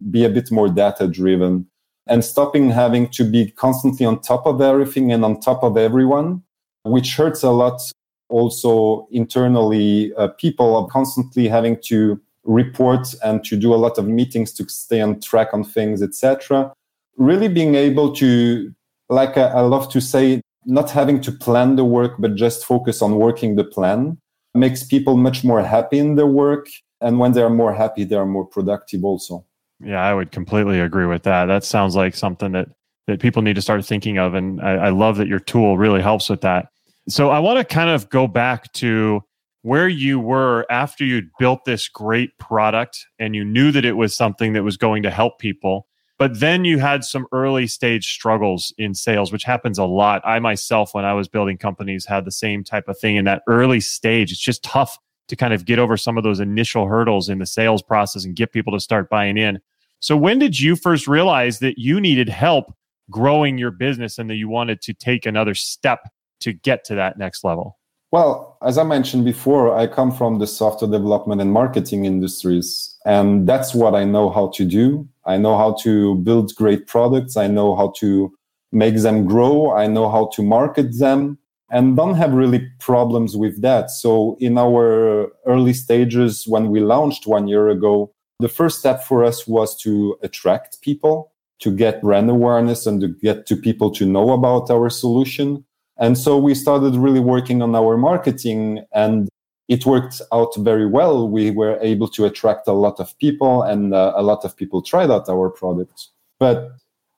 be 0.10 0.26
a 0.26 0.30
bit 0.30 0.52
more 0.52 0.68
data 0.68 1.08
driven 1.08 1.68
and 2.08 2.24
stopping 2.24 2.70
having 2.70 3.08
to 3.10 3.24
be 3.24 3.52
constantly 3.52 4.06
on 4.06 4.20
top 4.22 4.46
of 4.46 4.62
everything 4.62 5.12
and 5.12 5.24
on 5.24 5.40
top 5.40 5.64
of 5.64 5.78
everyone, 5.78 6.44
which 6.84 7.16
hurts 7.16 7.44
a 7.44 7.52
lot 7.52 7.82
also 8.30 9.08
internally. 9.12 10.14
Uh, 10.16 10.28
people 10.28 10.76
are 10.76 10.88
constantly 10.88 11.48
having 11.48 11.78
to 11.86 12.20
report 12.44 13.14
and 13.24 13.44
to 13.46 13.56
do 13.56 13.74
a 13.74 13.76
lot 13.76 13.98
of 13.98 14.08
meetings 14.08 14.52
to 14.54 14.68
stay 14.68 15.02
on 15.02 15.20
track 15.20 15.50
on 15.54 15.64
things, 15.64 16.02
etc. 16.02 16.74
Really 17.18 17.48
being 17.48 17.76
able 17.76 18.14
to, 18.16 18.74
like 19.10 19.38
I, 19.38 19.48
I 19.48 19.62
love 19.62 19.90
to 19.92 20.02
say, 20.02 20.42
not 20.66 20.90
having 20.90 21.22
to 21.22 21.32
plan 21.32 21.76
the 21.76 21.86
work, 21.86 22.14
but 22.20 22.36
just 22.36 22.66
focus 22.66 23.02
on 23.02 23.16
working 23.16 23.56
the 23.56 23.64
plan 23.64 24.18
makes 24.54 24.84
people 24.84 25.18
much 25.18 25.44
more 25.44 25.64
happy 25.64 26.00
in 26.00 26.16
their 26.16 26.28
work. 26.28 26.68
And 27.02 27.20
when 27.20 27.34
they 27.34 27.42
are 27.42 27.50
more 27.50 27.74
happy, 27.74 28.04
they 28.04 28.16
are 28.16 28.26
more 28.26 28.46
productive 28.46 29.04
also. 29.04 29.46
Yeah, 29.86 30.02
I 30.02 30.14
would 30.14 30.32
completely 30.32 30.80
agree 30.80 31.06
with 31.06 31.24
that. 31.24 31.46
That 31.46 31.64
sounds 31.64 31.96
like 31.96 32.16
something 32.16 32.52
that 32.54 32.70
that 33.08 33.20
people 33.20 33.42
need 33.42 33.56
to 33.56 33.62
start 33.62 33.84
thinking 33.86 34.18
of, 34.18 34.34
and 34.34 34.62
I, 34.62 34.76
I 34.76 34.90
love 34.90 35.18
that 35.18 35.28
your 35.28 35.40
tool 35.40 35.78
really 35.78 36.02
helps 36.02 36.30
with 36.30 36.42
that. 36.42 36.68
So 37.10 37.32
I 37.32 37.40
want 37.40 37.60
to 37.60 37.66
kind 37.66 37.90
of 37.90 38.10
go 38.10 38.28
back 38.28 38.72
to 38.74 39.22
where 39.64 39.88
you 39.88 40.20
were 40.20 40.66
after 40.70 41.04
you'd 41.04 41.30
built 41.40 41.66
this 41.66 41.88
great 41.88 42.38
product 42.38 43.08
and 43.18 43.36
you 43.36 43.44
knew 43.44 43.72
that 43.72 43.86
it 43.86 43.94
was 43.94 44.16
something 44.16 44.54
that 44.54 44.64
was 44.64 44.78
going 44.78 45.04
to 45.04 45.10
help 45.10 45.40
people 45.40 45.88
but 46.20 46.40
then 46.40 46.64
you 46.64 46.78
had 46.78 47.04
some 47.04 47.26
early 47.32 47.66
stage 47.66 48.14
struggles 48.14 48.74
in 48.78 48.94
sales 48.94 49.32
which 49.32 49.44
happens 49.44 49.78
a 49.78 49.86
lot 49.86 50.22
i 50.26 50.38
myself 50.38 50.94
when 50.94 51.06
i 51.06 51.14
was 51.14 51.28
building 51.28 51.58
companies 51.58 52.06
had 52.06 52.26
the 52.26 52.32
same 52.32 52.64
type 52.64 52.88
of 52.88 53.00
thing 53.00 53.16
in 53.16 53.26
that 53.26 53.42
early 53.48 53.80
stage 53.80 54.32
it's 54.32 54.40
just 54.40 54.64
tough 54.64 55.00
to 55.30 55.36
kind 55.36 55.54
of 55.54 55.66
get 55.66 55.80
over 55.80 55.96
some 55.96 56.18
of 56.18 56.24
those 56.24 56.42
initial 56.42 56.86
hurdles 56.86 57.30
in 57.30 57.40
the 57.40 57.46
sales 57.46 57.82
process 57.82 58.26
and 58.26 58.36
get 58.36 58.52
people 58.52 58.74
to 58.74 58.80
start 58.80 59.10
buying 59.10 59.38
in 59.38 59.60
so 60.04 60.18
when 60.18 60.38
did 60.38 60.60
you 60.60 60.76
first 60.76 61.08
realize 61.08 61.60
that 61.60 61.78
you 61.78 62.02
needed 62.02 62.28
help 62.28 62.76
growing 63.10 63.58
your 63.58 63.72
business 63.72 64.18
and 64.18 64.30
that 64.30 64.36
you 64.36 64.50
wanted 64.50 64.82
to 64.82 64.94
take 64.94 65.26
another 65.26 65.54
step 65.54 66.10
to 66.42 66.52
get 66.52 66.84
to 66.84 66.96
that 66.96 67.18
next 67.18 67.46
level? 67.46 67.80
Well, 68.12 68.58
as 68.62 68.78
I 68.78 68.84
mentioned 68.84 69.24
before, 69.24 69.74
I 69.74 69.88
come 69.88 70.12
from 70.12 70.40
the 70.40 70.46
software 70.46 70.92
development 70.92 71.40
and 71.40 71.54
marketing 71.54 72.04
industries, 72.04 72.94
and 73.06 73.48
that's 73.48 73.74
what 73.74 73.96
I 73.96 74.04
know 74.04 74.30
how 74.30 74.50
to 74.56 74.66
do. 74.66 75.08
I 75.24 75.38
know 75.38 75.58
how 75.58 75.78
to 75.84 76.16
build 76.16 76.54
great 76.56 76.86
products. 76.86 77.38
I 77.38 77.48
know 77.48 77.74
how 77.74 77.94
to 78.00 78.30
make 78.74 78.98
them 78.98 79.24
grow. 79.24 79.72
I 79.72 79.88
know 79.88 80.10
how 80.10 80.30
to 80.34 80.44
market 80.44 81.00
them. 81.00 81.38
and 81.70 81.96
don't 81.96 82.16
have 82.16 82.34
really 82.34 82.70
problems 82.80 83.38
with 83.38 83.62
that. 83.62 83.90
So 83.90 84.36
in 84.42 84.58
our 84.58 85.32
early 85.46 85.74
stages, 85.74 86.46
when 86.46 86.70
we 86.70 86.82
launched 86.82 87.26
one 87.26 87.48
year 87.48 87.70
ago, 87.70 88.14
the 88.40 88.50
first 88.50 88.80
step 88.80 89.04
for 89.04 89.24
us 89.24 89.48
was 89.48 89.76
to 89.82 90.18
attract 90.22 90.82
people, 90.82 91.32
to 91.60 91.72
get 91.72 92.02
brand 92.02 92.30
awareness 92.30 92.86
and 92.86 93.00
to 93.02 93.08
get 93.08 93.46
to 93.48 93.56
people 93.56 93.92
to 93.92 94.06
know 94.06 94.32
about 94.32 94.70
our 94.70 94.90
solution. 94.90 95.64
And 95.98 96.18
so 96.18 96.38
we 96.38 96.56
started 96.56 96.96
really 96.96 97.20
working 97.20 97.62
on 97.62 97.76
our 97.76 97.98
marketing 97.98 98.84
and 98.94 99.30
it 99.70 99.86
worked 99.86 100.22
out 100.32 100.54
very 100.58 100.86
well. 100.86 101.30
We 101.30 101.52
were 101.52 101.78
able 101.82 102.10
to 102.10 102.26
attract 102.26 102.68
a 102.68 102.74
lot 102.74 103.00
of 103.00 103.18
people 103.20 103.62
and 103.62 103.94
uh, 103.94 104.14
a 104.16 104.24
lot 104.24 104.44
of 104.44 104.58
people 104.58 104.82
tried 104.82 105.10
out 105.10 105.30
our 105.30 105.50
product. 105.50 106.10
But 106.40 106.72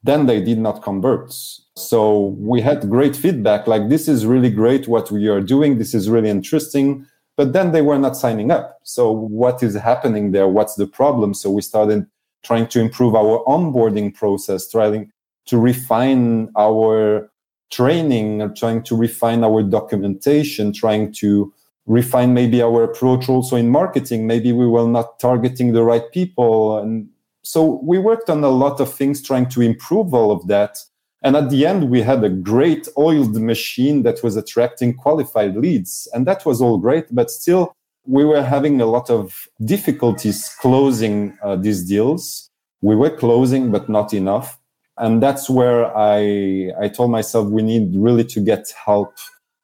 then 0.03 0.27
they 0.27 0.41
did 0.43 0.59
not 0.59 0.83
convert. 0.83 1.33
So 1.75 2.35
we 2.37 2.61
had 2.61 2.87
great 2.89 3.15
feedback 3.15 3.65
like, 3.65 3.89
this 3.89 4.07
is 4.07 4.25
really 4.25 4.51
great 4.51 4.87
what 4.87 5.09
we 5.09 5.27
are 5.27 5.41
doing. 5.41 5.79
This 5.79 5.95
is 5.95 6.09
really 6.09 6.29
interesting. 6.29 7.07
But 7.37 7.53
then 7.53 7.71
they 7.71 7.81
were 7.81 7.99
not 7.99 8.15
signing 8.15 8.51
up. 8.51 8.79
So 8.83 9.11
what 9.11 9.61
is 9.61 9.75
happening 9.75 10.31
there? 10.31 10.47
What's 10.47 10.75
the 10.75 10.87
problem? 10.87 11.33
So 11.33 11.51
we 11.51 11.61
started 11.61 12.07
trying 12.43 12.67
to 12.67 12.79
improve 12.79 13.15
our 13.15 13.43
onboarding 13.45 14.13
process, 14.13 14.69
trying 14.69 15.11
to 15.47 15.57
refine 15.57 16.49
our 16.57 17.29
training, 17.71 18.53
trying 18.55 18.83
to 18.83 18.95
refine 18.95 19.43
our 19.43 19.63
documentation, 19.63 20.71
trying 20.71 21.11
to 21.13 21.53
refine 21.87 22.33
maybe 22.33 22.61
our 22.61 22.83
approach 22.83 23.27
also 23.29 23.55
in 23.55 23.69
marketing. 23.69 24.27
Maybe 24.27 24.51
we 24.51 24.67
were 24.67 24.87
not 24.87 25.19
targeting 25.19 25.73
the 25.73 25.83
right 25.83 26.09
people. 26.11 26.79
And 26.79 27.09
so 27.43 27.79
we 27.83 27.99
worked 27.99 28.29
on 28.29 28.43
a 28.43 28.49
lot 28.49 28.79
of 28.79 28.93
things 28.93 29.21
trying 29.21 29.49
to 29.49 29.61
improve 29.61 30.13
all 30.13 30.31
of 30.31 30.47
that. 30.47 30.77
And 31.25 31.35
at 31.35 31.49
the 31.49 31.65
end, 31.65 31.89
we 31.89 32.03
had 32.03 32.23
a 32.23 32.29
great 32.29 32.87
oiled 32.99 33.35
machine 33.41 34.03
that 34.03 34.21
was 34.21 34.35
attracting 34.35 34.93
qualified 34.93 35.55
leads. 35.57 36.07
And 36.13 36.27
that 36.27 36.45
was 36.45 36.61
all 36.61 36.77
great. 36.77 37.07
But 37.09 37.31
still, 37.31 37.73
we 38.05 38.23
were 38.23 38.43
having 38.43 38.79
a 38.79 38.85
lot 38.85 39.09
of 39.09 39.47
difficulties 39.65 40.55
closing 40.61 41.35
uh, 41.41 41.55
these 41.55 41.83
deals. 41.83 42.51
We 42.83 42.95
were 42.95 43.09
closing, 43.09 43.71
but 43.71 43.89
not 43.89 44.13
enough. 44.13 44.59
And 44.97 45.21
that's 45.21 45.49
where 45.49 45.85
I, 45.97 46.71
I 46.79 46.89
told 46.89 47.09
myself 47.09 47.49
we 47.49 47.63
need 47.63 47.95
really 47.95 48.25
to 48.25 48.39
get 48.39 48.71
help 48.85 49.17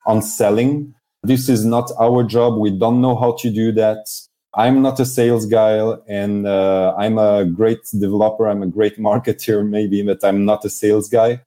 on 0.08 0.24
selling. 0.24 0.96
This 1.22 1.48
is 1.48 1.64
not 1.64 1.92
our 2.00 2.24
job. 2.24 2.58
We 2.58 2.72
don't 2.72 3.02
know 3.02 3.16
how 3.16 3.34
to 3.34 3.52
do 3.52 3.72
that. 3.74 4.08
I'm 4.56 4.82
not 4.82 5.00
a 5.00 5.06
sales 5.06 5.46
guy 5.46 5.78
and 6.08 6.48
uh, 6.48 6.96
I'm 6.98 7.20
a 7.20 7.46
great 7.46 7.86
developer. 8.00 8.50
I'm 8.50 8.64
a 8.64 8.68
great 8.68 8.98
marketer, 9.10 9.64
maybe, 9.64 10.02
but 10.02 10.24
I'm 10.24 10.44
not 10.44 10.66
a 10.66 10.70
sales 10.72 11.08
guy 11.08 11.40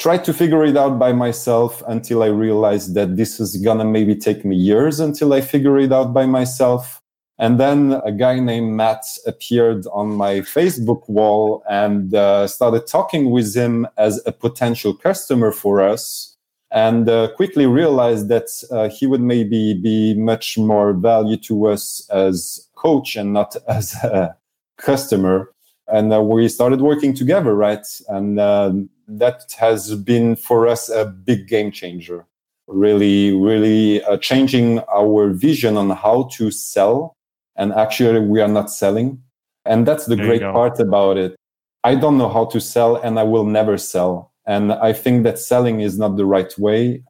tried 0.00 0.24
to 0.24 0.32
figure 0.32 0.64
it 0.64 0.78
out 0.78 0.98
by 0.98 1.12
myself 1.12 1.82
until 1.86 2.22
I 2.22 2.28
realized 2.28 2.94
that 2.94 3.16
this 3.16 3.38
is 3.38 3.58
gonna 3.58 3.84
maybe 3.84 4.16
take 4.16 4.46
me 4.46 4.56
years 4.56 4.98
until 4.98 5.34
I 5.34 5.42
figure 5.42 5.78
it 5.78 5.92
out 5.92 6.14
by 6.14 6.24
myself. 6.24 7.02
And 7.38 7.60
then 7.60 8.00
a 8.04 8.10
guy 8.10 8.40
named 8.40 8.72
Matt 8.72 9.04
appeared 9.26 9.86
on 9.92 10.14
my 10.14 10.40
Facebook 10.40 11.06
wall 11.08 11.62
and 11.68 12.14
uh, 12.14 12.46
started 12.46 12.86
talking 12.86 13.30
with 13.30 13.54
him 13.54 13.86
as 13.98 14.20
a 14.24 14.32
potential 14.32 14.94
customer 14.94 15.52
for 15.52 15.82
us. 15.82 16.34
And 16.70 17.08
uh, 17.08 17.32
quickly 17.36 17.66
realized 17.66 18.28
that 18.28 18.48
uh, 18.70 18.88
he 18.88 19.06
would 19.06 19.20
maybe 19.20 19.74
be 19.74 20.14
much 20.14 20.56
more 20.56 20.94
value 20.94 21.36
to 21.48 21.66
us 21.66 22.08
as 22.10 22.68
coach 22.74 23.16
and 23.16 23.34
not 23.34 23.54
as 23.68 23.94
a 24.02 24.34
customer. 24.78 25.52
And 25.92 26.12
uh, 26.12 26.22
we 26.22 26.48
started 26.48 26.80
working 26.80 27.14
together, 27.14 27.54
right? 27.54 27.86
And 28.08 28.38
uh, 28.38 28.72
that 29.08 29.54
has 29.58 29.94
been 29.96 30.36
for 30.36 30.68
us 30.68 30.88
a 30.88 31.04
big 31.04 31.48
game 31.48 31.70
changer. 31.70 32.26
Really, 32.66 33.34
really 33.34 34.02
uh, 34.04 34.16
changing 34.18 34.80
our 34.94 35.30
vision 35.30 35.76
on 35.76 35.90
how 35.90 36.28
to 36.34 36.50
sell. 36.50 37.16
And 37.56 37.72
actually, 37.72 38.20
we 38.20 38.40
are 38.40 38.48
not 38.48 38.70
selling. 38.70 39.22
And 39.64 39.86
that's 39.86 40.06
the 40.06 40.16
there 40.16 40.26
great 40.26 40.42
part 40.42 40.78
about 40.78 41.16
it. 41.16 41.36
I 41.82 41.94
don't 41.94 42.18
know 42.18 42.28
how 42.28 42.44
to 42.46 42.60
sell 42.60 42.96
and 42.96 43.18
I 43.18 43.22
will 43.24 43.44
never 43.44 43.76
sell. 43.78 44.32
And 44.46 44.72
I 44.72 44.92
think 44.92 45.24
that 45.24 45.38
selling 45.38 45.80
is 45.80 45.98
not 45.98 46.16
the 46.16 46.26
right 46.26 46.56
way. 46.58 47.02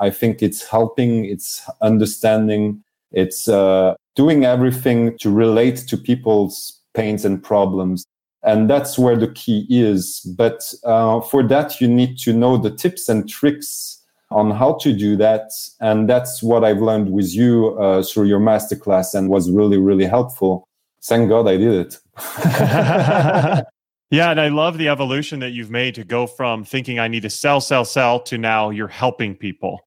I 0.00 0.10
think 0.10 0.42
it's 0.42 0.66
helping, 0.66 1.24
it's 1.26 1.62
understanding, 1.80 2.82
it's 3.12 3.48
uh, 3.48 3.94
doing 4.16 4.44
everything 4.44 5.16
to 5.18 5.30
relate 5.30 5.76
to 5.88 5.96
people's 5.96 6.80
pains 6.94 7.24
and 7.24 7.42
problems 7.42 8.06
and 8.42 8.68
that's 8.68 8.98
where 8.98 9.16
the 9.16 9.28
key 9.28 9.66
is. 9.68 10.20
But 10.36 10.72
uh, 10.84 11.20
for 11.20 11.42
that, 11.48 11.80
you 11.80 11.88
need 11.88 12.18
to 12.20 12.32
know 12.32 12.56
the 12.56 12.70
tips 12.70 13.08
and 13.08 13.28
tricks 13.28 14.02
on 14.30 14.50
how 14.50 14.74
to 14.74 14.92
do 14.92 15.16
that. 15.16 15.50
And 15.80 16.08
that's 16.08 16.42
what 16.42 16.64
I've 16.64 16.80
learned 16.80 17.12
with 17.12 17.34
you 17.34 17.78
uh, 17.78 18.02
through 18.02 18.26
your 18.26 18.40
masterclass 18.40 19.14
and 19.14 19.28
was 19.28 19.50
really, 19.50 19.78
really 19.78 20.06
helpful. 20.06 20.68
Thank 21.04 21.28
God 21.28 21.48
I 21.48 21.56
did 21.56 21.74
it. 21.86 21.98
yeah. 24.10 24.30
And 24.30 24.40
I 24.40 24.48
love 24.48 24.78
the 24.78 24.88
evolution 24.88 25.40
that 25.40 25.50
you've 25.50 25.70
made 25.70 25.94
to 25.96 26.04
go 26.04 26.26
from 26.26 26.64
thinking 26.64 26.98
I 26.98 27.08
need 27.08 27.22
to 27.22 27.30
sell, 27.30 27.60
sell, 27.60 27.84
sell 27.84 28.20
to 28.20 28.38
now 28.38 28.70
you're 28.70 28.88
helping 28.88 29.36
people. 29.36 29.80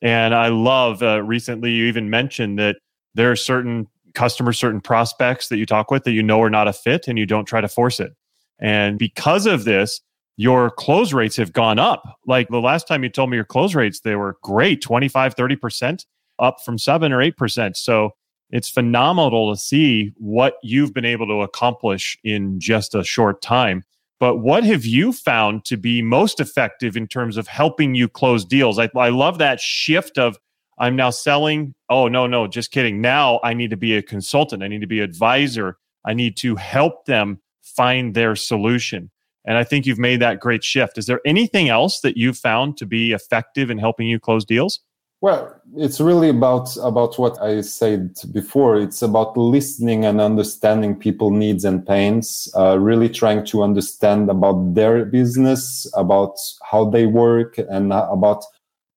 And 0.00 0.34
I 0.34 0.48
love 0.48 1.02
uh, 1.02 1.22
recently 1.22 1.70
you 1.70 1.86
even 1.86 2.10
mentioned 2.10 2.58
that 2.58 2.76
there 3.14 3.30
are 3.30 3.36
certain 3.36 3.86
customers, 4.14 4.58
certain 4.58 4.80
prospects 4.80 5.48
that 5.48 5.58
you 5.58 5.66
talk 5.66 5.90
with 5.90 6.04
that 6.04 6.12
you 6.12 6.22
know 6.22 6.40
are 6.42 6.50
not 6.50 6.68
a 6.68 6.72
fit 6.72 7.08
and 7.08 7.18
you 7.18 7.26
don't 7.26 7.44
try 7.44 7.60
to 7.60 7.68
force 7.68 8.00
it. 8.00 8.12
And 8.58 8.98
because 8.98 9.46
of 9.46 9.64
this, 9.64 10.00
your 10.36 10.70
close 10.70 11.12
rates 11.12 11.36
have 11.36 11.52
gone 11.52 11.78
up. 11.78 12.18
Like 12.26 12.48
the 12.48 12.60
last 12.60 12.88
time 12.88 13.02
you 13.02 13.10
told 13.10 13.30
me 13.30 13.36
your 13.36 13.44
close 13.44 13.74
rates, 13.74 14.00
they 14.00 14.16
were 14.16 14.38
great 14.42 14.80
25, 14.80 15.34
30% 15.34 16.06
up 16.38 16.60
from 16.64 16.78
seven 16.78 17.12
or 17.12 17.18
8%. 17.18 17.76
So 17.76 18.10
it's 18.50 18.68
phenomenal 18.68 19.52
to 19.52 19.60
see 19.60 20.12
what 20.16 20.54
you've 20.62 20.94
been 20.94 21.04
able 21.04 21.26
to 21.26 21.42
accomplish 21.42 22.18
in 22.24 22.60
just 22.60 22.94
a 22.94 23.04
short 23.04 23.42
time. 23.42 23.84
But 24.20 24.36
what 24.36 24.62
have 24.62 24.84
you 24.84 25.12
found 25.12 25.64
to 25.64 25.76
be 25.76 26.00
most 26.00 26.38
effective 26.38 26.96
in 26.96 27.08
terms 27.08 27.36
of 27.36 27.48
helping 27.48 27.94
you 27.94 28.08
close 28.08 28.44
deals? 28.44 28.78
I, 28.78 28.88
I 28.96 29.08
love 29.08 29.38
that 29.38 29.58
shift 29.58 30.16
of 30.16 30.38
I'm 30.78 30.96
now 30.96 31.10
selling. 31.10 31.74
Oh, 31.88 32.08
no, 32.08 32.26
no, 32.26 32.46
just 32.46 32.70
kidding. 32.70 33.00
Now 33.00 33.40
I 33.44 33.54
need 33.54 33.70
to 33.70 33.76
be 33.76 33.96
a 33.96 34.02
consultant. 34.02 34.62
I 34.62 34.68
need 34.68 34.80
to 34.80 34.86
be 34.86 35.00
an 35.00 35.04
advisor. 35.04 35.78
I 36.04 36.14
need 36.14 36.36
to 36.38 36.56
help 36.56 37.06
them 37.06 37.40
find 37.62 38.14
their 38.14 38.34
solution. 38.34 39.10
And 39.44 39.56
I 39.56 39.64
think 39.64 39.86
you've 39.86 39.98
made 39.98 40.20
that 40.20 40.40
great 40.40 40.62
shift. 40.62 40.98
Is 40.98 41.06
there 41.06 41.20
anything 41.26 41.68
else 41.68 42.00
that 42.00 42.16
you've 42.16 42.38
found 42.38 42.76
to 42.78 42.86
be 42.86 43.12
effective 43.12 43.70
in 43.70 43.78
helping 43.78 44.06
you 44.06 44.20
close 44.20 44.44
deals? 44.44 44.80
Well, 45.20 45.54
it's 45.76 46.00
really 46.00 46.30
about 46.30 46.76
about 46.82 47.16
what 47.16 47.40
I 47.40 47.60
said 47.60 48.16
before. 48.32 48.76
It's 48.76 49.02
about 49.02 49.36
listening 49.36 50.04
and 50.04 50.20
understanding 50.20 50.96
people 50.96 51.30
needs 51.30 51.64
and 51.64 51.86
pains. 51.86 52.52
Uh, 52.56 52.76
really 52.80 53.08
trying 53.08 53.46
to 53.46 53.62
understand 53.62 54.28
about 54.28 54.74
their 54.74 55.04
business, 55.04 55.88
about 55.94 56.36
how 56.68 56.90
they 56.90 57.06
work, 57.06 57.56
and 57.58 57.92
about 57.92 58.44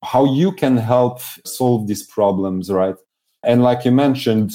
how 0.05 0.25
you 0.25 0.51
can 0.51 0.77
help 0.77 1.19
solve 1.45 1.87
these 1.87 2.03
problems, 2.03 2.71
right? 2.71 2.95
And 3.43 3.63
like 3.63 3.85
you 3.85 3.91
mentioned, 3.91 4.53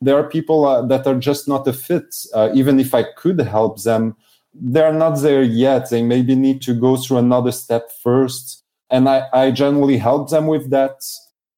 there 0.00 0.16
are 0.16 0.28
people 0.28 0.66
uh, 0.66 0.86
that 0.86 1.06
are 1.06 1.18
just 1.18 1.48
not 1.48 1.66
a 1.66 1.72
fit. 1.72 2.14
Uh, 2.34 2.50
even 2.54 2.78
if 2.78 2.94
I 2.94 3.04
could 3.16 3.40
help 3.40 3.82
them, 3.82 4.16
they're 4.54 4.92
not 4.92 5.20
there 5.20 5.42
yet. 5.42 5.90
They 5.90 6.02
maybe 6.02 6.34
need 6.34 6.62
to 6.62 6.74
go 6.74 6.96
through 6.96 7.18
another 7.18 7.52
step 7.52 7.90
first. 8.02 8.64
And 8.90 9.08
I, 9.08 9.26
I 9.32 9.50
generally 9.50 9.98
help 9.98 10.30
them 10.30 10.46
with 10.46 10.70
that. 10.70 11.04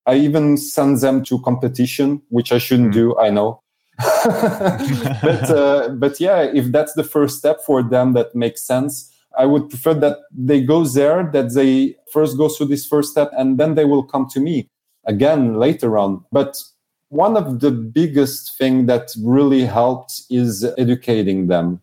I 0.06 0.16
even 0.16 0.56
send 0.56 1.00
them 1.00 1.22
to 1.24 1.40
competition, 1.42 2.22
which 2.28 2.52
I 2.52 2.58
shouldn't 2.58 2.90
mm. 2.90 2.94
do, 2.94 3.18
I 3.18 3.30
know. 3.30 3.62
but 4.24 5.50
uh, 5.50 5.88
but 5.90 6.18
yeah, 6.20 6.42
if 6.42 6.72
that's 6.72 6.94
the 6.94 7.04
first 7.04 7.38
step 7.38 7.60
for 7.60 7.82
them, 7.82 8.14
that 8.14 8.34
makes 8.34 8.62
sense. 8.64 9.12
I 9.38 9.46
would 9.46 9.68
prefer 9.68 9.94
that 9.94 10.18
they 10.32 10.60
go 10.60 10.84
there, 10.84 11.30
that 11.32 11.54
they 11.54 11.96
first 12.12 12.36
go 12.36 12.48
through 12.48 12.66
this 12.66 12.86
first 12.86 13.12
step, 13.12 13.30
and 13.36 13.58
then 13.58 13.74
they 13.74 13.84
will 13.84 14.02
come 14.02 14.26
to 14.30 14.40
me 14.40 14.68
again 15.06 15.54
later 15.54 15.96
on. 15.96 16.24
But 16.32 16.62
one 17.08 17.36
of 17.36 17.60
the 17.60 17.70
biggest 17.70 18.56
thing 18.56 18.86
that 18.86 19.10
really 19.22 19.64
helped 19.64 20.22
is 20.30 20.64
educating 20.78 21.48
them, 21.48 21.80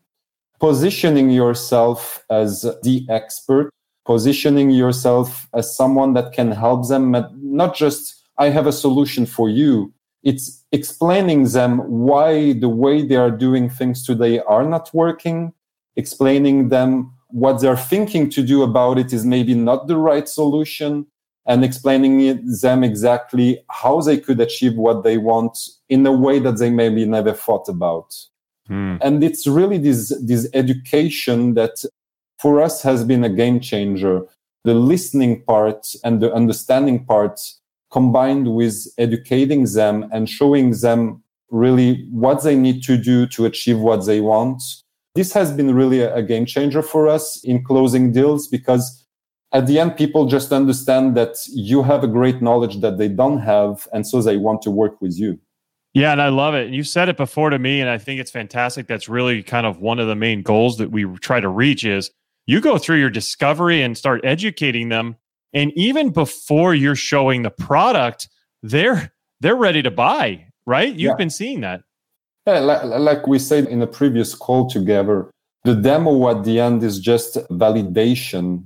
positioning 0.59 1.29
yourself 1.29 2.23
as 2.29 2.61
the 2.83 3.05
expert, 3.09 3.69
positioning 4.05 4.69
yourself 4.69 5.47
as 5.53 5.75
someone 5.75 6.13
that 6.13 6.31
can 6.31 6.51
help 6.51 6.87
them, 6.87 7.15
not 7.41 7.75
just 7.75 8.23
I 8.37 8.49
have 8.49 8.67
a 8.67 8.71
solution 8.71 9.25
for 9.25 9.49
you. 9.49 9.93
It's 10.23 10.63
explaining 10.71 11.49
them 11.49 11.79
why 11.79 12.53
the 12.53 12.69
way 12.69 13.05
they 13.05 13.15
are 13.15 13.31
doing 13.31 13.69
things 13.69 14.05
today 14.05 14.39
are 14.39 14.65
not 14.65 14.93
working, 14.93 15.53
explaining 15.95 16.69
them 16.69 17.13
what 17.29 17.61
they're 17.61 17.77
thinking 17.77 18.29
to 18.31 18.41
do 18.41 18.63
about 18.63 18.97
it 18.97 19.11
is 19.13 19.25
maybe 19.25 19.53
not 19.53 19.87
the 19.87 19.97
right 19.97 20.27
solution 20.27 21.05
and 21.45 21.63
explaining 21.63 22.21
it, 22.21 22.39
them 22.61 22.83
exactly 22.83 23.63
how 23.69 24.01
they 24.01 24.17
could 24.17 24.39
achieve 24.39 24.75
what 24.75 25.03
they 25.03 25.17
want 25.17 25.57
in 25.89 26.05
a 26.05 26.11
way 26.11 26.39
that 26.39 26.57
they 26.57 26.69
maybe 26.69 27.05
never 27.05 27.33
thought 27.33 27.69
about. 27.69 28.13
Hmm. 28.67 28.97
And 29.01 29.23
it's 29.23 29.47
really 29.47 29.77
this, 29.77 30.13
this 30.21 30.49
education 30.53 31.53
that 31.53 31.83
for 32.39 32.61
us 32.61 32.81
has 32.83 33.03
been 33.03 33.23
a 33.23 33.29
game 33.29 33.59
changer. 33.59 34.21
the 34.63 34.73
listening 34.73 35.41
part 35.43 35.95
and 36.03 36.21
the 36.21 36.33
understanding 36.33 37.05
part 37.05 37.39
combined 37.89 38.53
with 38.53 38.75
educating 38.97 39.63
them 39.63 40.09
and 40.11 40.27
showing 40.27 40.71
them 40.81 41.23
really 41.49 42.05
what 42.11 42.43
they 42.43 42.55
need 42.55 42.83
to 42.83 42.97
do 42.97 43.25
to 43.27 43.45
achieve 43.45 43.79
what 43.79 44.05
they 44.05 44.19
want. 44.19 44.61
This 45.17 45.33
has 45.33 45.51
been 45.51 45.73
really 45.73 46.01
a, 46.01 46.21
game 46.21 46.45
changer 46.45 46.83
for 46.83 47.07
us 47.07 47.43
in 47.43 47.63
closing 47.63 48.11
deals 48.11 48.47
because 48.47 49.03
at 49.51 49.65
the 49.65 49.79
end, 49.79 49.97
people 49.97 50.27
just 50.27 50.51
understand 50.51 51.17
that 51.17 51.37
you 51.47 51.81
have 51.81 52.03
a 52.03 52.07
great 52.07 52.39
knowledge 52.39 52.81
that 52.81 52.99
they 52.99 53.07
don't 53.07 53.39
have. 53.39 53.87
And 53.91 54.05
so 54.05 54.21
they 54.21 54.37
want 54.37 54.61
to 54.61 54.69
work 54.69 55.01
with 55.01 55.17
you. 55.17 55.39
Yeah, 55.95 56.11
and 56.11 56.21
I 56.21 56.29
love 56.29 56.53
it. 56.53 56.67
And 56.67 56.75
you 56.75 56.83
said 56.83 57.09
it 57.09 57.17
before 57.17 57.49
to 57.49 57.57
me, 57.57 57.81
and 57.81 57.89
I 57.89 57.97
think 57.97 58.19
it's 58.19 58.29
fantastic. 58.29 58.85
That's 58.85 59.09
really 59.09 59.41
kind 59.41 59.65
of 59.65 59.79
one 59.79 59.97
of 59.97 60.05
the 60.05 60.15
main 60.15 60.43
goals 60.43 60.77
that 60.77 60.91
we 60.91 61.05
try 61.15 61.39
to 61.39 61.49
reach 61.49 61.83
is 61.83 62.11
you 62.45 62.61
go 62.61 62.77
through 62.77 62.99
your 62.99 63.09
discovery 63.09 63.81
and 63.81 63.97
start 63.97 64.21
educating 64.23 64.89
them. 64.89 65.15
And 65.51 65.71
even 65.75 66.11
before 66.11 66.75
you're 66.75 66.95
showing 66.95 67.41
the 67.41 67.49
product, 67.49 68.29
they're 68.61 69.11
they're 69.39 69.55
ready 69.55 69.81
to 69.81 69.89
buy, 69.89 70.45
right? 70.67 70.89
You've 70.89 70.99
yeah. 70.99 71.15
been 71.15 71.31
seeing 71.31 71.61
that. 71.61 71.81
Yeah, 72.47 72.59
like, 72.59 72.83
like 72.83 73.27
we 73.27 73.39
said 73.39 73.65
in 73.65 73.81
a 73.81 73.87
previous 73.87 74.33
call 74.33 74.69
together, 74.69 75.29
the 75.65 75.75
demo 75.75 76.29
at 76.29 76.45
the 76.45 76.61
end 76.61 76.81
is 76.81 76.97
just 76.97 77.35
validation. 77.49 78.63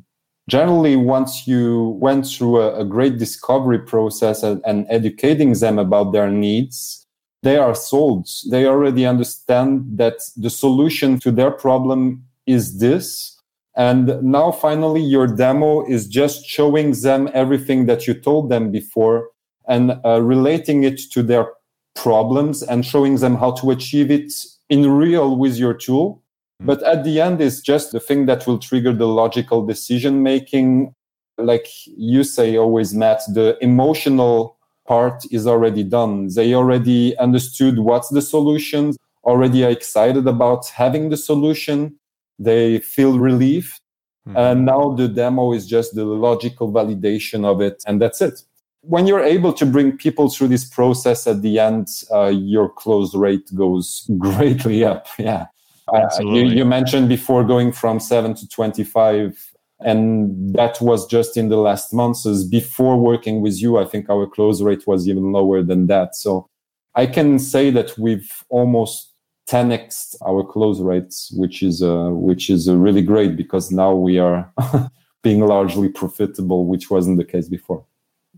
Generally 0.47 0.97
once 0.97 1.47
you 1.47 1.97
went 1.99 2.27
through 2.27 2.61
a, 2.61 2.81
a 2.81 2.85
great 2.85 3.17
discovery 3.17 3.79
process 3.79 4.43
and, 4.43 4.61
and, 4.67 4.85
educating 4.89 5.53
them 5.53 5.79
about 5.79 6.11
their 6.11 6.29
needs 6.29 7.07
they 7.43 7.57
are 7.57 7.73
sold 7.73 8.27
they 8.51 8.67
already 8.67 9.03
understand 9.05 9.83
that 9.97 10.19
the 10.37 10.49
solution 10.49 11.19
to 11.19 11.31
their 11.31 11.49
problem 11.49 12.23
is 12.45 12.79
this. 12.79 13.37
And 13.75 14.21
now 14.21 14.51
finally 14.51 15.01
your 15.01 15.25
demo 15.25 15.83
is 15.87 16.07
just 16.07 16.45
showing 16.45 16.91
them 16.91 17.29
everything 17.33 17.87
that 17.87 18.05
you 18.05 18.13
told 18.13 18.49
them 18.49 18.71
before 18.71 19.29
and 19.67 19.99
uh, 20.05 20.21
relating 20.21 20.83
it 20.83 20.99
to 21.13 21.23
their 21.23 21.47
problems 21.95 22.63
and 22.63 22.85
showing 22.85 23.17
them 23.17 23.35
how 23.35 23.51
to 23.51 23.71
achieve 23.71 24.09
it 24.11 24.33
in 24.69 24.89
real 24.89 25.35
with 25.35 25.57
your 25.57 25.73
tool 25.73 26.21
Mm-hmm. 26.61 26.67
But 26.67 26.83
at 26.83 27.03
the 27.03 27.19
end, 27.19 27.41
it's 27.41 27.59
just 27.59 27.91
the 27.91 27.99
thing 27.99 28.27
that 28.27 28.45
will 28.45 28.59
trigger 28.59 28.93
the 28.93 29.07
logical 29.07 29.65
decision 29.65 30.21
making. 30.21 30.93
Like 31.37 31.67
you 31.85 32.23
say 32.23 32.55
always, 32.57 32.93
Matt, 32.93 33.21
the 33.33 33.57
emotional 33.61 34.57
part 34.87 35.23
is 35.31 35.47
already 35.47 35.83
done. 35.83 36.27
They 36.35 36.53
already 36.53 37.17
understood 37.17 37.79
what's 37.79 38.09
the 38.09 38.21
solution, 38.21 38.93
already 39.23 39.63
are 39.63 39.71
excited 39.71 40.27
about 40.27 40.67
having 40.67 41.09
the 41.09 41.17
solution. 41.17 41.97
They 42.37 42.79
feel 42.79 43.17
relief. 43.17 43.79
Mm-hmm. 44.27 44.37
And 44.37 44.65
now 44.65 44.93
the 44.93 45.07
demo 45.07 45.53
is 45.53 45.65
just 45.65 45.95
the 45.95 46.05
logical 46.05 46.71
validation 46.71 47.43
of 47.43 47.59
it. 47.59 47.83
And 47.87 47.99
that's 47.99 48.21
it. 48.21 48.43
When 48.81 49.05
you're 49.05 49.23
able 49.23 49.53
to 49.53 49.65
bring 49.65 49.97
people 49.97 50.29
through 50.29 50.47
this 50.49 50.65
process 50.65 51.27
at 51.27 51.41
the 51.41 51.59
end, 51.59 51.87
uh, 52.11 52.27
your 52.27 52.69
close 52.69 53.13
rate 53.13 53.49
goes 53.55 54.09
greatly 54.17 54.83
up. 54.83 55.07
Yeah. 55.17 55.47
Uh, 55.87 56.07
you, 56.19 56.45
you, 56.45 56.63
mentioned 56.63 57.09
before 57.09 57.43
going 57.43 57.71
from 57.71 57.99
seven 57.99 58.33
to 58.35 58.47
25, 58.47 59.51
and 59.81 60.53
that 60.55 60.79
was 60.79 61.05
just 61.07 61.35
in 61.35 61.49
the 61.49 61.57
last 61.57 61.93
months. 61.93 62.25
Before 62.45 62.97
working 62.97 63.41
with 63.41 63.61
you, 63.61 63.77
I 63.77 63.85
think 63.85 64.09
our 64.09 64.25
close 64.25 64.61
rate 64.61 64.87
was 64.87 65.07
even 65.09 65.31
lower 65.31 65.61
than 65.61 65.87
that. 65.87 66.15
So 66.15 66.47
I 66.95 67.07
can 67.07 67.39
say 67.39 67.71
that 67.71 67.97
we've 67.97 68.31
almost 68.49 69.11
10x 69.49 70.15
our 70.25 70.43
close 70.43 70.79
rates, 70.79 71.31
which 71.35 71.61
is 71.61 71.81
uh, 71.83 72.09
which 72.11 72.49
is 72.49 72.69
uh, 72.69 72.77
really 72.77 73.01
great 73.01 73.35
because 73.35 73.71
now 73.71 73.93
we 73.93 74.17
are 74.17 74.51
being 75.23 75.45
largely 75.45 75.89
profitable, 75.89 76.65
which 76.65 76.89
wasn't 76.89 77.17
the 77.17 77.25
case 77.25 77.49
before. 77.49 77.85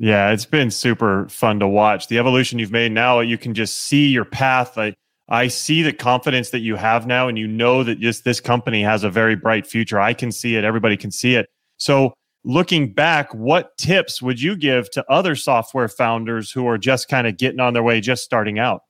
Yeah, 0.03 0.31
it's 0.31 0.45
been 0.45 0.69
super 0.69 1.29
fun 1.29 1.61
to 1.61 1.67
watch 1.69 2.09
the 2.09 2.19
evolution 2.19 2.59
you've 2.59 2.73
made. 2.73 2.91
Now 2.91 3.21
you 3.21 3.37
can 3.37 3.53
just 3.53 3.77
see 3.77 4.09
your 4.09 4.25
path. 4.25 4.75
Like 4.75 4.95
I 5.29 5.47
see 5.47 5.81
the 5.81 5.93
confidence 5.93 6.49
that 6.49 6.59
you 6.59 6.75
have 6.75 7.07
now, 7.07 7.29
and 7.29 7.39
you 7.39 7.47
know 7.47 7.85
that 7.85 8.01
this 8.01 8.19
this 8.19 8.41
company 8.41 8.83
has 8.83 9.05
a 9.05 9.09
very 9.09 9.37
bright 9.37 9.65
future. 9.65 10.01
I 10.01 10.13
can 10.13 10.33
see 10.33 10.57
it. 10.57 10.65
Everybody 10.65 10.97
can 10.97 11.09
see 11.09 11.35
it. 11.35 11.47
So, 11.77 12.13
looking 12.43 12.93
back, 12.93 13.33
what 13.33 13.77
tips 13.77 14.21
would 14.21 14.41
you 14.41 14.57
give 14.57 14.91
to 14.91 15.09
other 15.09 15.37
software 15.37 15.87
founders 15.87 16.51
who 16.51 16.67
are 16.67 16.77
just 16.77 17.07
kind 17.07 17.25
of 17.25 17.37
getting 17.37 17.61
on 17.61 17.71
their 17.71 17.81
way, 17.81 18.01
just 18.01 18.25
starting 18.25 18.59
out? 18.59 18.81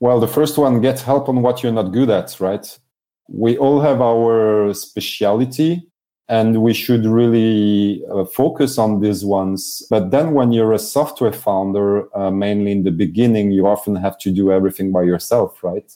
Well, 0.00 0.20
the 0.20 0.28
first 0.28 0.58
one, 0.58 0.82
get 0.82 1.00
help 1.00 1.30
on 1.30 1.40
what 1.40 1.62
you're 1.62 1.72
not 1.72 1.92
good 1.92 2.10
at. 2.10 2.38
Right? 2.40 2.78
We 3.26 3.56
all 3.56 3.80
have 3.80 4.02
our 4.02 4.74
speciality, 4.74 5.88
and 6.28 6.62
we 6.62 6.74
should 6.74 7.06
really 7.06 8.04
uh, 8.12 8.24
focus 8.24 8.76
on 8.76 9.00
these 9.00 9.24
ones. 9.24 9.82
But 9.88 10.10
then, 10.10 10.34
when 10.34 10.52
you're 10.52 10.74
a 10.74 10.78
software 10.78 11.32
founder, 11.32 12.14
uh, 12.16 12.30
mainly 12.30 12.72
in 12.72 12.84
the 12.84 12.90
beginning, 12.90 13.50
you 13.50 13.66
often 13.66 13.96
have 13.96 14.18
to 14.18 14.30
do 14.30 14.52
everything 14.52 14.92
by 14.92 15.02
yourself, 15.02 15.64
right? 15.64 15.90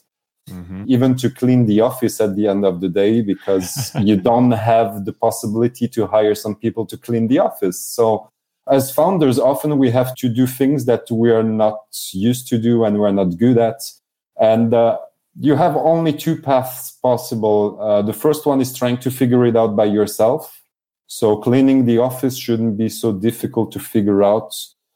Mm-hmm. 0.48 0.84
Even 0.88 1.16
to 1.16 1.30
clean 1.30 1.66
the 1.66 1.82
office 1.82 2.20
at 2.20 2.34
the 2.34 2.48
end 2.48 2.64
of 2.64 2.80
the 2.80 2.88
day, 2.88 3.20
because 3.20 3.92
you 4.00 4.16
don't 4.16 4.52
have 4.52 5.04
the 5.04 5.12
possibility 5.12 5.86
to 5.88 6.06
hire 6.06 6.34
some 6.34 6.56
people 6.56 6.86
to 6.86 6.96
clean 6.96 7.28
the 7.28 7.38
office. 7.38 7.78
So, 7.78 8.30
as 8.70 8.90
founders, 8.90 9.38
often 9.38 9.76
we 9.76 9.90
have 9.90 10.14
to 10.16 10.28
do 10.28 10.46
things 10.46 10.86
that 10.86 11.10
we 11.10 11.30
are 11.30 11.42
not 11.42 11.80
used 12.12 12.48
to 12.48 12.58
do 12.58 12.84
and 12.84 12.98
we're 12.98 13.12
not 13.12 13.36
good 13.36 13.58
at. 13.58 13.82
And 14.40 14.72
uh, 14.72 14.98
you 15.38 15.56
have 15.56 15.76
only 15.76 16.12
two 16.12 16.36
paths 16.36 16.92
possible. 17.02 17.78
Uh, 17.80 18.02
the 18.02 18.12
first 18.12 18.46
one 18.46 18.60
is 18.60 18.76
trying 18.76 18.98
to 18.98 19.10
figure 19.10 19.46
it 19.46 19.56
out 19.56 19.76
by 19.76 19.84
yourself. 19.84 20.62
So 21.06 21.36
cleaning 21.36 21.84
the 21.84 21.98
office 21.98 22.36
shouldn't 22.36 22.76
be 22.76 22.88
so 22.88 23.12
difficult 23.12 23.72
to 23.72 23.78
figure 23.78 24.22
out. 24.22 24.54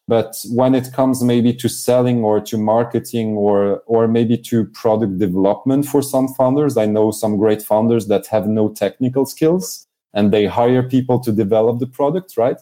But 0.08 0.36
when 0.50 0.74
it 0.74 0.92
comes 0.92 1.22
maybe 1.22 1.52
to 1.54 1.68
selling 1.68 2.22
or 2.22 2.40
to 2.40 2.56
marketing 2.56 3.34
or, 3.34 3.82
or 3.86 4.06
maybe 4.06 4.38
to 4.38 4.66
product 4.66 5.18
development 5.18 5.86
for 5.86 6.00
some 6.00 6.28
founders, 6.28 6.76
I 6.76 6.86
know 6.86 7.10
some 7.10 7.36
great 7.36 7.60
founders 7.60 8.06
that 8.06 8.26
have 8.28 8.46
no 8.46 8.68
technical 8.68 9.26
skills 9.26 9.86
and 10.14 10.32
they 10.32 10.46
hire 10.46 10.82
people 10.82 11.18
to 11.20 11.32
develop 11.32 11.80
the 11.80 11.86
product, 11.86 12.36
right? 12.36 12.58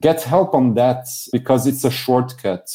Get 0.00 0.22
help 0.22 0.54
on 0.54 0.74
that 0.74 1.06
because 1.30 1.66
it's 1.66 1.84
a 1.84 1.90
shortcut. 1.90 2.68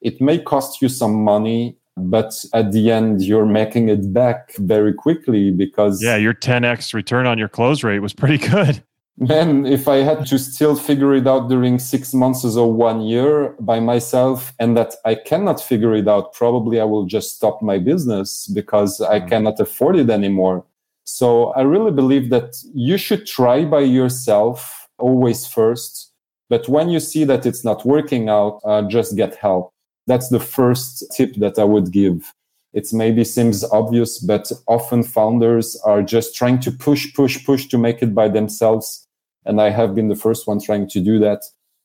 It 0.00 0.20
may 0.20 0.38
cost 0.38 0.80
you 0.80 0.88
some 0.88 1.22
money 1.22 1.76
but 2.08 2.44
at 2.54 2.72
the 2.72 2.90
end 2.90 3.22
you're 3.22 3.46
making 3.46 3.88
it 3.88 4.12
back 4.12 4.54
very 4.56 4.92
quickly 4.92 5.50
because 5.50 6.02
yeah 6.02 6.16
your 6.16 6.34
10x 6.34 6.94
return 6.94 7.26
on 7.26 7.38
your 7.38 7.48
close 7.48 7.82
rate 7.82 8.00
was 8.00 8.12
pretty 8.12 8.38
good. 8.38 8.82
Man 9.18 9.66
if 9.66 9.86
i 9.86 9.96
had 9.96 10.24
to 10.26 10.38
still 10.38 10.74
figure 10.74 11.14
it 11.14 11.26
out 11.26 11.50
during 11.50 11.78
six 11.78 12.14
months 12.14 12.42
or 12.56 12.72
one 12.72 13.02
year 13.02 13.54
by 13.60 13.78
myself 13.78 14.54
and 14.58 14.76
that 14.78 14.94
i 15.04 15.14
cannot 15.14 15.60
figure 15.60 15.94
it 15.94 16.08
out 16.08 16.32
probably 16.32 16.80
i 16.80 16.84
will 16.84 17.04
just 17.04 17.36
stop 17.36 17.60
my 17.60 17.78
business 17.78 18.46
because 18.46 19.00
i 19.02 19.20
mm. 19.20 19.28
cannot 19.28 19.60
afford 19.60 19.96
it 19.96 20.08
anymore. 20.08 20.64
So 21.04 21.48
i 21.52 21.62
really 21.62 21.90
believe 21.90 22.30
that 22.30 22.54
you 22.72 22.96
should 22.96 23.26
try 23.26 23.64
by 23.64 23.80
yourself 23.80 24.88
always 24.98 25.46
first 25.46 26.12
but 26.48 26.66
when 26.68 26.88
you 26.88 26.98
see 26.98 27.24
that 27.24 27.44
it's 27.44 27.64
not 27.64 27.84
working 27.84 28.30
out 28.30 28.60
uh, 28.64 28.82
just 28.82 29.16
get 29.16 29.34
help 29.34 29.74
that's 30.10 30.28
the 30.28 30.40
first 30.40 31.04
tip 31.16 31.36
that 31.36 31.56
I 31.56 31.64
would 31.64 31.92
give. 31.92 32.34
It 32.72 32.92
maybe 32.92 33.24
seems 33.24 33.64
obvious, 33.64 34.18
but 34.18 34.50
often 34.66 35.02
founders 35.02 35.76
are 35.84 36.02
just 36.02 36.34
trying 36.34 36.58
to 36.60 36.70
push, 36.72 37.14
push, 37.14 37.44
push 37.44 37.66
to 37.68 37.78
make 37.78 38.02
it 38.02 38.12
by 38.14 38.28
themselves. 38.28 39.06
And 39.44 39.60
I 39.60 39.70
have 39.70 39.94
been 39.94 40.08
the 40.08 40.16
first 40.26 40.46
one 40.48 40.60
trying 40.60 40.88
to 40.88 41.00
do 41.00 41.18
that. 41.20 41.42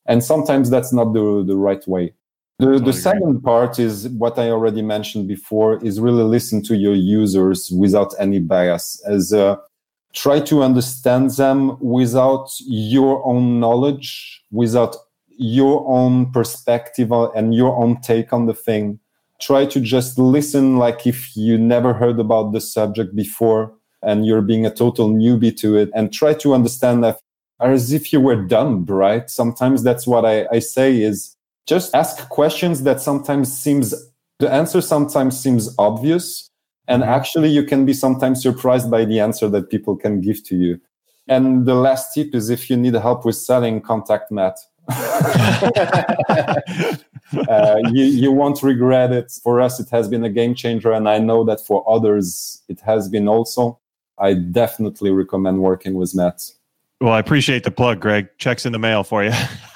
And 0.07 0.23
sometimes 0.23 0.69
that's 0.69 0.91
not 0.91 1.13
the, 1.13 1.43
the 1.45 1.55
right 1.55 1.87
way. 1.87 2.13
The, 2.57 2.79
the 2.79 2.93
second 2.93 3.41
part 3.41 3.79
is 3.79 4.07
what 4.09 4.39
I 4.39 4.49
already 4.49 4.81
mentioned 4.81 5.27
before 5.27 5.83
is 5.83 5.99
really 5.99 6.23
listen 6.23 6.63
to 6.63 6.75
your 6.75 6.95
users 6.95 7.69
without 7.71 8.13
any 8.17 8.39
bias 8.39 9.03
as 9.05 9.33
uh, 9.33 9.57
try 10.13 10.39
to 10.39 10.63
understand 10.63 11.31
them 11.31 11.77
without 11.79 12.49
your 12.61 13.25
own 13.25 13.59
knowledge, 13.59 14.43
without 14.51 14.95
your 15.37 15.87
own 15.87 16.31
perspective 16.31 17.11
and 17.11 17.53
your 17.53 17.75
own 17.75 18.01
take 18.01 18.33
on 18.33 18.45
the 18.45 18.53
thing. 18.53 18.99
Try 19.41 19.65
to 19.65 19.79
just 19.79 20.17
listen 20.17 20.77
like 20.77 21.05
if 21.05 21.35
you 21.35 21.57
never 21.57 21.93
heard 21.93 22.19
about 22.19 22.53
the 22.53 22.61
subject 22.61 23.15
before 23.15 23.73
and 24.01 24.25
you're 24.25 24.41
being 24.41 24.65
a 24.65 24.73
total 24.73 25.09
newbie 25.09 25.55
to 25.57 25.75
it 25.77 25.89
and 25.93 26.13
try 26.13 26.33
to 26.35 26.53
understand 26.53 27.03
that 27.03 27.19
as 27.59 27.91
if 27.91 28.13
you 28.13 28.21
were 28.21 28.35
dumb, 28.35 28.85
right? 28.85 29.29
Sometimes 29.29 29.83
that's 29.83 30.05
what 30.05 30.25
I, 30.25 30.47
I 30.51 30.59
say 30.59 31.01
is 31.01 31.35
just 31.67 31.95
ask 31.95 32.27
questions 32.29 32.83
that 32.83 33.01
sometimes 33.01 33.55
seems 33.57 33.93
the 34.39 34.51
answer 34.51 34.81
sometimes 34.81 35.39
seems 35.39 35.73
obvious 35.79 36.49
and 36.87 37.01
mm-hmm. 37.01 37.11
actually 37.11 37.49
you 37.49 37.63
can 37.63 37.85
be 37.85 37.93
sometimes 37.93 38.41
surprised 38.41 38.91
by 38.91 39.05
the 39.05 39.19
answer 39.19 39.49
that 39.49 39.69
people 39.69 39.95
can 39.95 40.21
give 40.21 40.43
to 40.43 40.55
you 40.55 40.79
and 41.27 41.65
the 41.65 41.73
last 41.73 42.13
tip 42.13 42.35
is 42.35 42.49
if 42.49 42.69
you 42.69 42.77
need 42.77 42.93
help 42.93 43.25
with 43.25 43.35
selling 43.35 43.81
contact 43.81 44.31
matt 44.31 44.57
uh, 47.49 47.79
you, 47.91 48.05
you 48.05 48.31
won't 48.31 48.61
regret 48.63 49.11
it. 49.11 49.31
For 49.43 49.61
us, 49.61 49.79
it 49.79 49.89
has 49.89 50.07
been 50.07 50.23
a 50.23 50.29
game 50.29 50.55
changer, 50.55 50.91
and 50.91 51.09
I 51.09 51.19
know 51.19 51.43
that 51.45 51.61
for 51.61 51.83
others, 51.87 52.61
it 52.67 52.79
has 52.81 53.09
been 53.09 53.27
also. 53.27 53.79
I 54.17 54.33
definitely 54.33 55.11
recommend 55.11 55.61
working 55.61 55.95
with 55.95 56.15
Matt. 56.15 56.41
Well, 57.01 57.13
I 57.13 57.19
appreciate 57.19 57.63
the 57.63 57.71
plug, 57.71 57.99
Greg. 57.99 58.29
Checks 58.37 58.65
in 58.65 58.71
the 58.71 58.79
mail 58.79 59.03
for 59.03 59.23
you. 59.23 59.31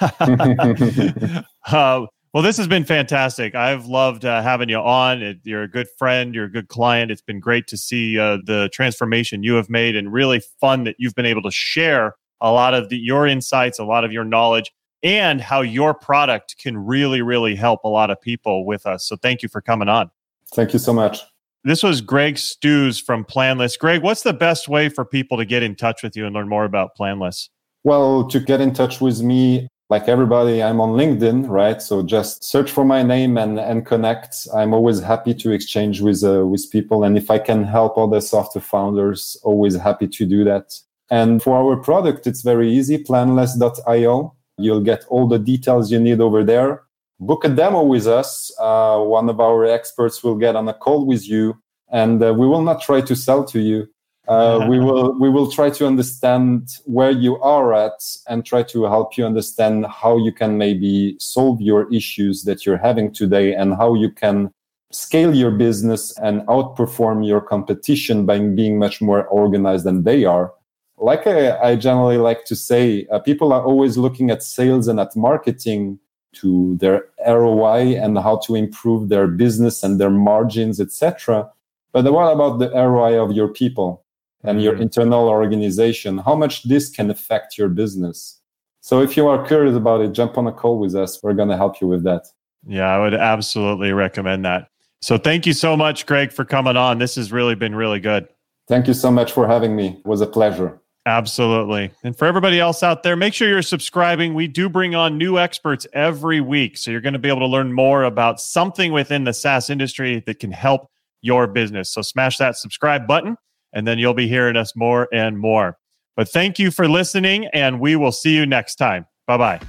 uh, 1.66 2.06
well, 2.32 2.42
this 2.42 2.56
has 2.56 2.68
been 2.68 2.84
fantastic. 2.84 3.54
I've 3.54 3.86
loved 3.86 4.24
uh, 4.24 4.40
having 4.42 4.68
you 4.68 4.78
on. 4.78 5.20
It, 5.20 5.38
you're 5.42 5.64
a 5.64 5.68
good 5.68 5.88
friend. 5.98 6.34
You're 6.34 6.44
a 6.44 6.50
good 6.50 6.68
client. 6.68 7.10
It's 7.10 7.20
been 7.20 7.40
great 7.40 7.66
to 7.66 7.76
see 7.76 8.18
uh, 8.18 8.38
the 8.44 8.70
transformation 8.72 9.42
you 9.42 9.54
have 9.54 9.68
made, 9.68 9.96
and 9.96 10.12
really 10.12 10.40
fun 10.60 10.84
that 10.84 10.94
you've 10.98 11.14
been 11.14 11.26
able 11.26 11.42
to 11.42 11.50
share 11.50 12.14
a 12.40 12.50
lot 12.50 12.72
of 12.72 12.88
the, 12.88 12.96
your 12.96 13.26
insights, 13.26 13.78
a 13.78 13.84
lot 13.84 14.04
of 14.04 14.12
your 14.12 14.24
knowledge, 14.24 14.72
and 15.02 15.40
how 15.40 15.60
your 15.60 15.94
product 15.94 16.56
can 16.58 16.76
really, 16.76 17.22
really 17.22 17.54
help 17.54 17.84
a 17.84 17.88
lot 17.88 18.10
of 18.10 18.20
people 18.20 18.64
with 18.64 18.86
us. 18.86 19.04
So, 19.04 19.16
thank 19.16 19.42
you 19.42 19.48
for 19.48 19.60
coming 19.60 19.88
on. 19.88 20.10
Thank 20.54 20.72
you 20.72 20.78
so 20.78 20.92
much. 20.92 21.20
This 21.62 21.82
was 21.82 22.00
Greg 22.00 22.38
Stews 22.38 22.98
from 22.98 23.24
Planless. 23.24 23.76
Greg, 23.76 24.02
what's 24.02 24.22
the 24.22 24.32
best 24.32 24.66
way 24.68 24.88
for 24.88 25.04
people 25.04 25.36
to 25.36 25.44
get 25.44 25.62
in 25.62 25.76
touch 25.76 26.02
with 26.02 26.16
you 26.16 26.24
and 26.24 26.34
learn 26.34 26.48
more 26.48 26.64
about 26.64 26.94
Planless? 26.96 27.50
Well, 27.84 28.26
to 28.28 28.40
get 28.40 28.62
in 28.62 28.72
touch 28.72 29.00
with 29.00 29.20
me, 29.20 29.68
like 29.90 30.08
everybody, 30.08 30.62
I'm 30.62 30.80
on 30.80 30.90
LinkedIn, 30.90 31.48
right? 31.48 31.82
So 31.82 32.02
just 32.02 32.44
search 32.44 32.70
for 32.70 32.84
my 32.84 33.02
name 33.02 33.36
and, 33.36 33.58
and 33.58 33.84
connect. 33.84 34.48
I'm 34.54 34.72
always 34.72 35.00
happy 35.00 35.34
to 35.34 35.50
exchange 35.50 36.00
with 36.00 36.22
uh, 36.24 36.46
with 36.46 36.70
people, 36.70 37.04
and 37.04 37.18
if 37.18 37.30
I 37.30 37.38
can 37.38 37.64
help 37.64 37.98
other 37.98 38.20
software 38.20 38.62
founders, 38.62 39.36
always 39.42 39.76
happy 39.76 40.08
to 40.08 40.26
do 40.26 40.44
that. 40.44 40.78
And 41.10 41.42
for 41.42 41.56
our 41.56 41.76
product, 41.76 42.26
it's 42.26 42.42
very 42.42 42.72
easy. 42.72 42.98
Planless.io. 42.98 44.34
You'll 44.60 44.82
get 44.82 45.04
all 45.08 45.26
the 45.26 45.38
details 45.38 45.90
you 45.90 45.98
need 45.98 46.20
over 46.20 46.44
there 46.44 46.82
book 47.20 47.44
a 47.44 47.48
demo 47.48 47.82
with 47.82 48.06
us. 48.06 48.50
Uh, 48.58 48.98
one 48.98 49.28
of 49.28 49.40
our 49.40 49.64
experts 49.66 50.24
will 50.24 50.36
get 50.36 50.56
on 50.56 50.68
a 50.68 50.74
call 50.74 51.06
with 51.06 51.28
you, 51.28 51.60
and 51.92 52.22
uh, 52.22 52.32
we 52.34 52.46
will 52.46 52.62
not 52.62 52.80
try 52.80 53.00
to 53.02 53.14
sell 53.14 53.44
to 53.44 53.60
you. 53.60 53.86
Uh, 54.26 54.66
we 54.68 54.80
will 54.80 55.18
we 55.18 55.28
will 55.28 55.50
try 55.50 55.70
to 55.70 55.86
understand 55.86 56.68
where 56.86 57.10
you 57.10 57.38
are 57.40 57.74
at 57.74 58.00
and 58.28 58.44
try 58.44 58.62
to 58.62 58.84
help 58.84 59.16
you 59.16 59.24
understand 59.24 59.86
how 59.86 60.16
you 60.16 60.32
can 60.32 60.56
maybe 60.56 61.16
solve 61.20 61.60
your 61.60 61.92
issues 61.92 62.44
that 62.44 62.64
you're 62.64 62.78
having 62.78 63.12
today 63.12 63.54
and 63.54 63.74
how 63.74 63.94
you 63.94 64.10
can 64.10 64.50
scale 64.92 65.34
your 65.34 65.52
business 65.52 66.16
and 66.18 66.40
outperform 66.48 67.24
your 67.24 67.40
competition 67.40 68.26
by 68.26 68.40
being 68.40 68.76
much 68.76 69.00
more 69.00 69.24
organized 69.26 69.84
than 69.84 70.02
they 70.02 70.24
are 70.24 70.52
like 71.00 71.26
I, 71.26 71.58
I 71.58 71.76
generally 71.76 72.18
like 72.18 72.44
to 72.44 72.54
say, 72.54 73.06
uh, 73.10 73.18
people 73.18 73.52
are 73.52 73.64
always 73.64 73.96
looking 73.96 74.30
at 74.30 74.42
sales 74.42 74.86
and 74.86 75.00
at 75.00 75.16
marketing 75.16 75.98
to 76.32 76.76
their 76.76 77.06
ROI 77.26 77.96
and 77.96 78.18
how 78.18 78.36
to 78.46 78.54
improve 78.54 79.08
their 79.08 79.26
business 79.26 79.82
and 79.82 79.98
their 79.98 80.10
margins, 80.10 80.80
etc. 80.80 81.50
But 81.92 82.04
what 82.12 82.32
about 82.32 82.58
the 82.58 82.70
ROI 82.70 83.20
of 83.22 83.32
your 83.32 83.48
people 83.48 84.04
and 84.44 84.62
your 84.62 84.74
mm-hmm. 84.74 84.82
internal 84.82 85.28
organization? 85.28 86.18
How 86.18 86.36
much 86.36 86.64
this 86.64 86.88
can 86.88 87.10
affect 87.10 87.58
your 87.58 87.68
business? 87.68 88.38
So 88.82 89.00
if 89.00 89.16
you 89.16 89.26
are 89.26 89.44
curious 89.46 89.76
about 89.76 90.00
it, 90.02 90.12
jump 90.12 90.38
on 90.38 90.46
a 90.46 90.52
call 90.52 90.78
with 90.78 90.94
us. 90.94 91.22
We're 91.22 91.34
going 91.34 91.48
to 91.48 91.56
help 91.56 91.80
you 91.80 91.88
with 91.88 92.04
that. 92.04 92.26
Yeah, 92.66 92.88
I 92.88 93.00
would 93.00 93.14
absolutely 93.14 93.92
recommend 93.92 94.44
that. 94.44 94.68
So 95.02 95.16
thank 95.18 95.46
you 95.46 95.54
so 95.54 95.76
much, 95.76 96.06
Greg, 96.06 96.30
for 96.30 96.44
coming 96.44 96.76
on. 96.76 96.98
This 96.98 97.14
has 97.16 97.32
really 97.32 97.54
been 97.54 97.74
really 97.74 98.00
good. 98.00 98.28
Thank 98.68 98.86
you 98.86 98.94
so 98.94 99.10
much 99.10 99.32
for 99.32 99.46
having 99.48 99.74
me. 99.74 99.96
It 99.98 100.06
was 100.06 100.20
a 100.20 100.26
pleasure. 100.26 100.79
Absolutely. 101.06 101.92
And 102.04 102.16
for 102.16 102.26
everybody 102.26 102.60
else 102.60 102.82
out 102.82 103.02
there, 103.02 103.16
make 103.16 103.32
sure 103.32 103.48
you're 103.48 103.62
subscribing. 103.62 104.34
We 104.34 104.46
do 104.46 104.68
bring 104.68 104.94
on 104.94 105.16
new 105.16 105.38
experts 105.38 105.86
every 105.92 106.40
week. 106.40 106.76
So 106.76 106.90
you're 106.90 107.00
going 107.00 107.14
to 107.14 107.18
be 107.18 107.28
able 107.28 107.40
to 107.40 107.46
learn 107.46 107.72
more 107.72 108.04
about 108.04 108.40
something 108.40 108.92
within 108.92 109.24
the 109.24 109.32
SaaS 109.32 109.70
industry 109.70 110.22
that 110.26 110.38
can 110.38 110.52
help 110.52 110.90
your 111.22 111.46
business. 111.46 111.92
So 111.92 112.02
smash 112.02 112.36
that 112.36 112.56
subscribe 112.56 113.06
button, 113.06 113.36
and 113.72 113.86
then 113.86 113.98
you'll 113.98 114.14
be 114.14 114.28
hearing 114.28 114.56
us 114.56 114.76
more 114.76 115.08
and 115.12 115.38
more. 115.38 115.78
But 116.16 116.28
thank 116.28 116.58
you 116.58 116.70
for 116.70 116.88
listening, 116.88 117.46
and 117.54 117.80
we 117.80 117.96
will 117.96 118.12
see 118.12 118.34
you 118.34 118.44
next 118.44 118.76
time. 118.76 119.06
Bye 119.26 119.36
bye. 119.38 119.60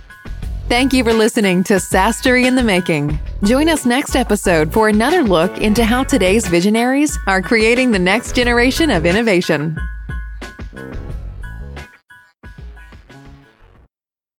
Thank 0.67 0.93
you 0.93 1.03
for 1.03 1.13
listening 1.13 1.63
to 1.65 1.75
SaaStory 1.75 2.45
in 2.45 2.55
the 2.55 2.63
Making. 2.63 3.19
Join 3.43 3.67
us 3.67 3.85
next 3.85 4.15
episode 4.15 4.71
for 4.71 4.87
another 4.87 5.21
look 5.21 5.57
into 5.59 5.83
how 5.83 6.03
today's 6.03 6.47
visionaries 6.47 7.17
are 7.27 7.41
creating 7.41 7.91
the 7.91 7.99
next 7.99 8.35
generation 8.35 8.89
of 8.89 9.05
innovation. 9.05 9.77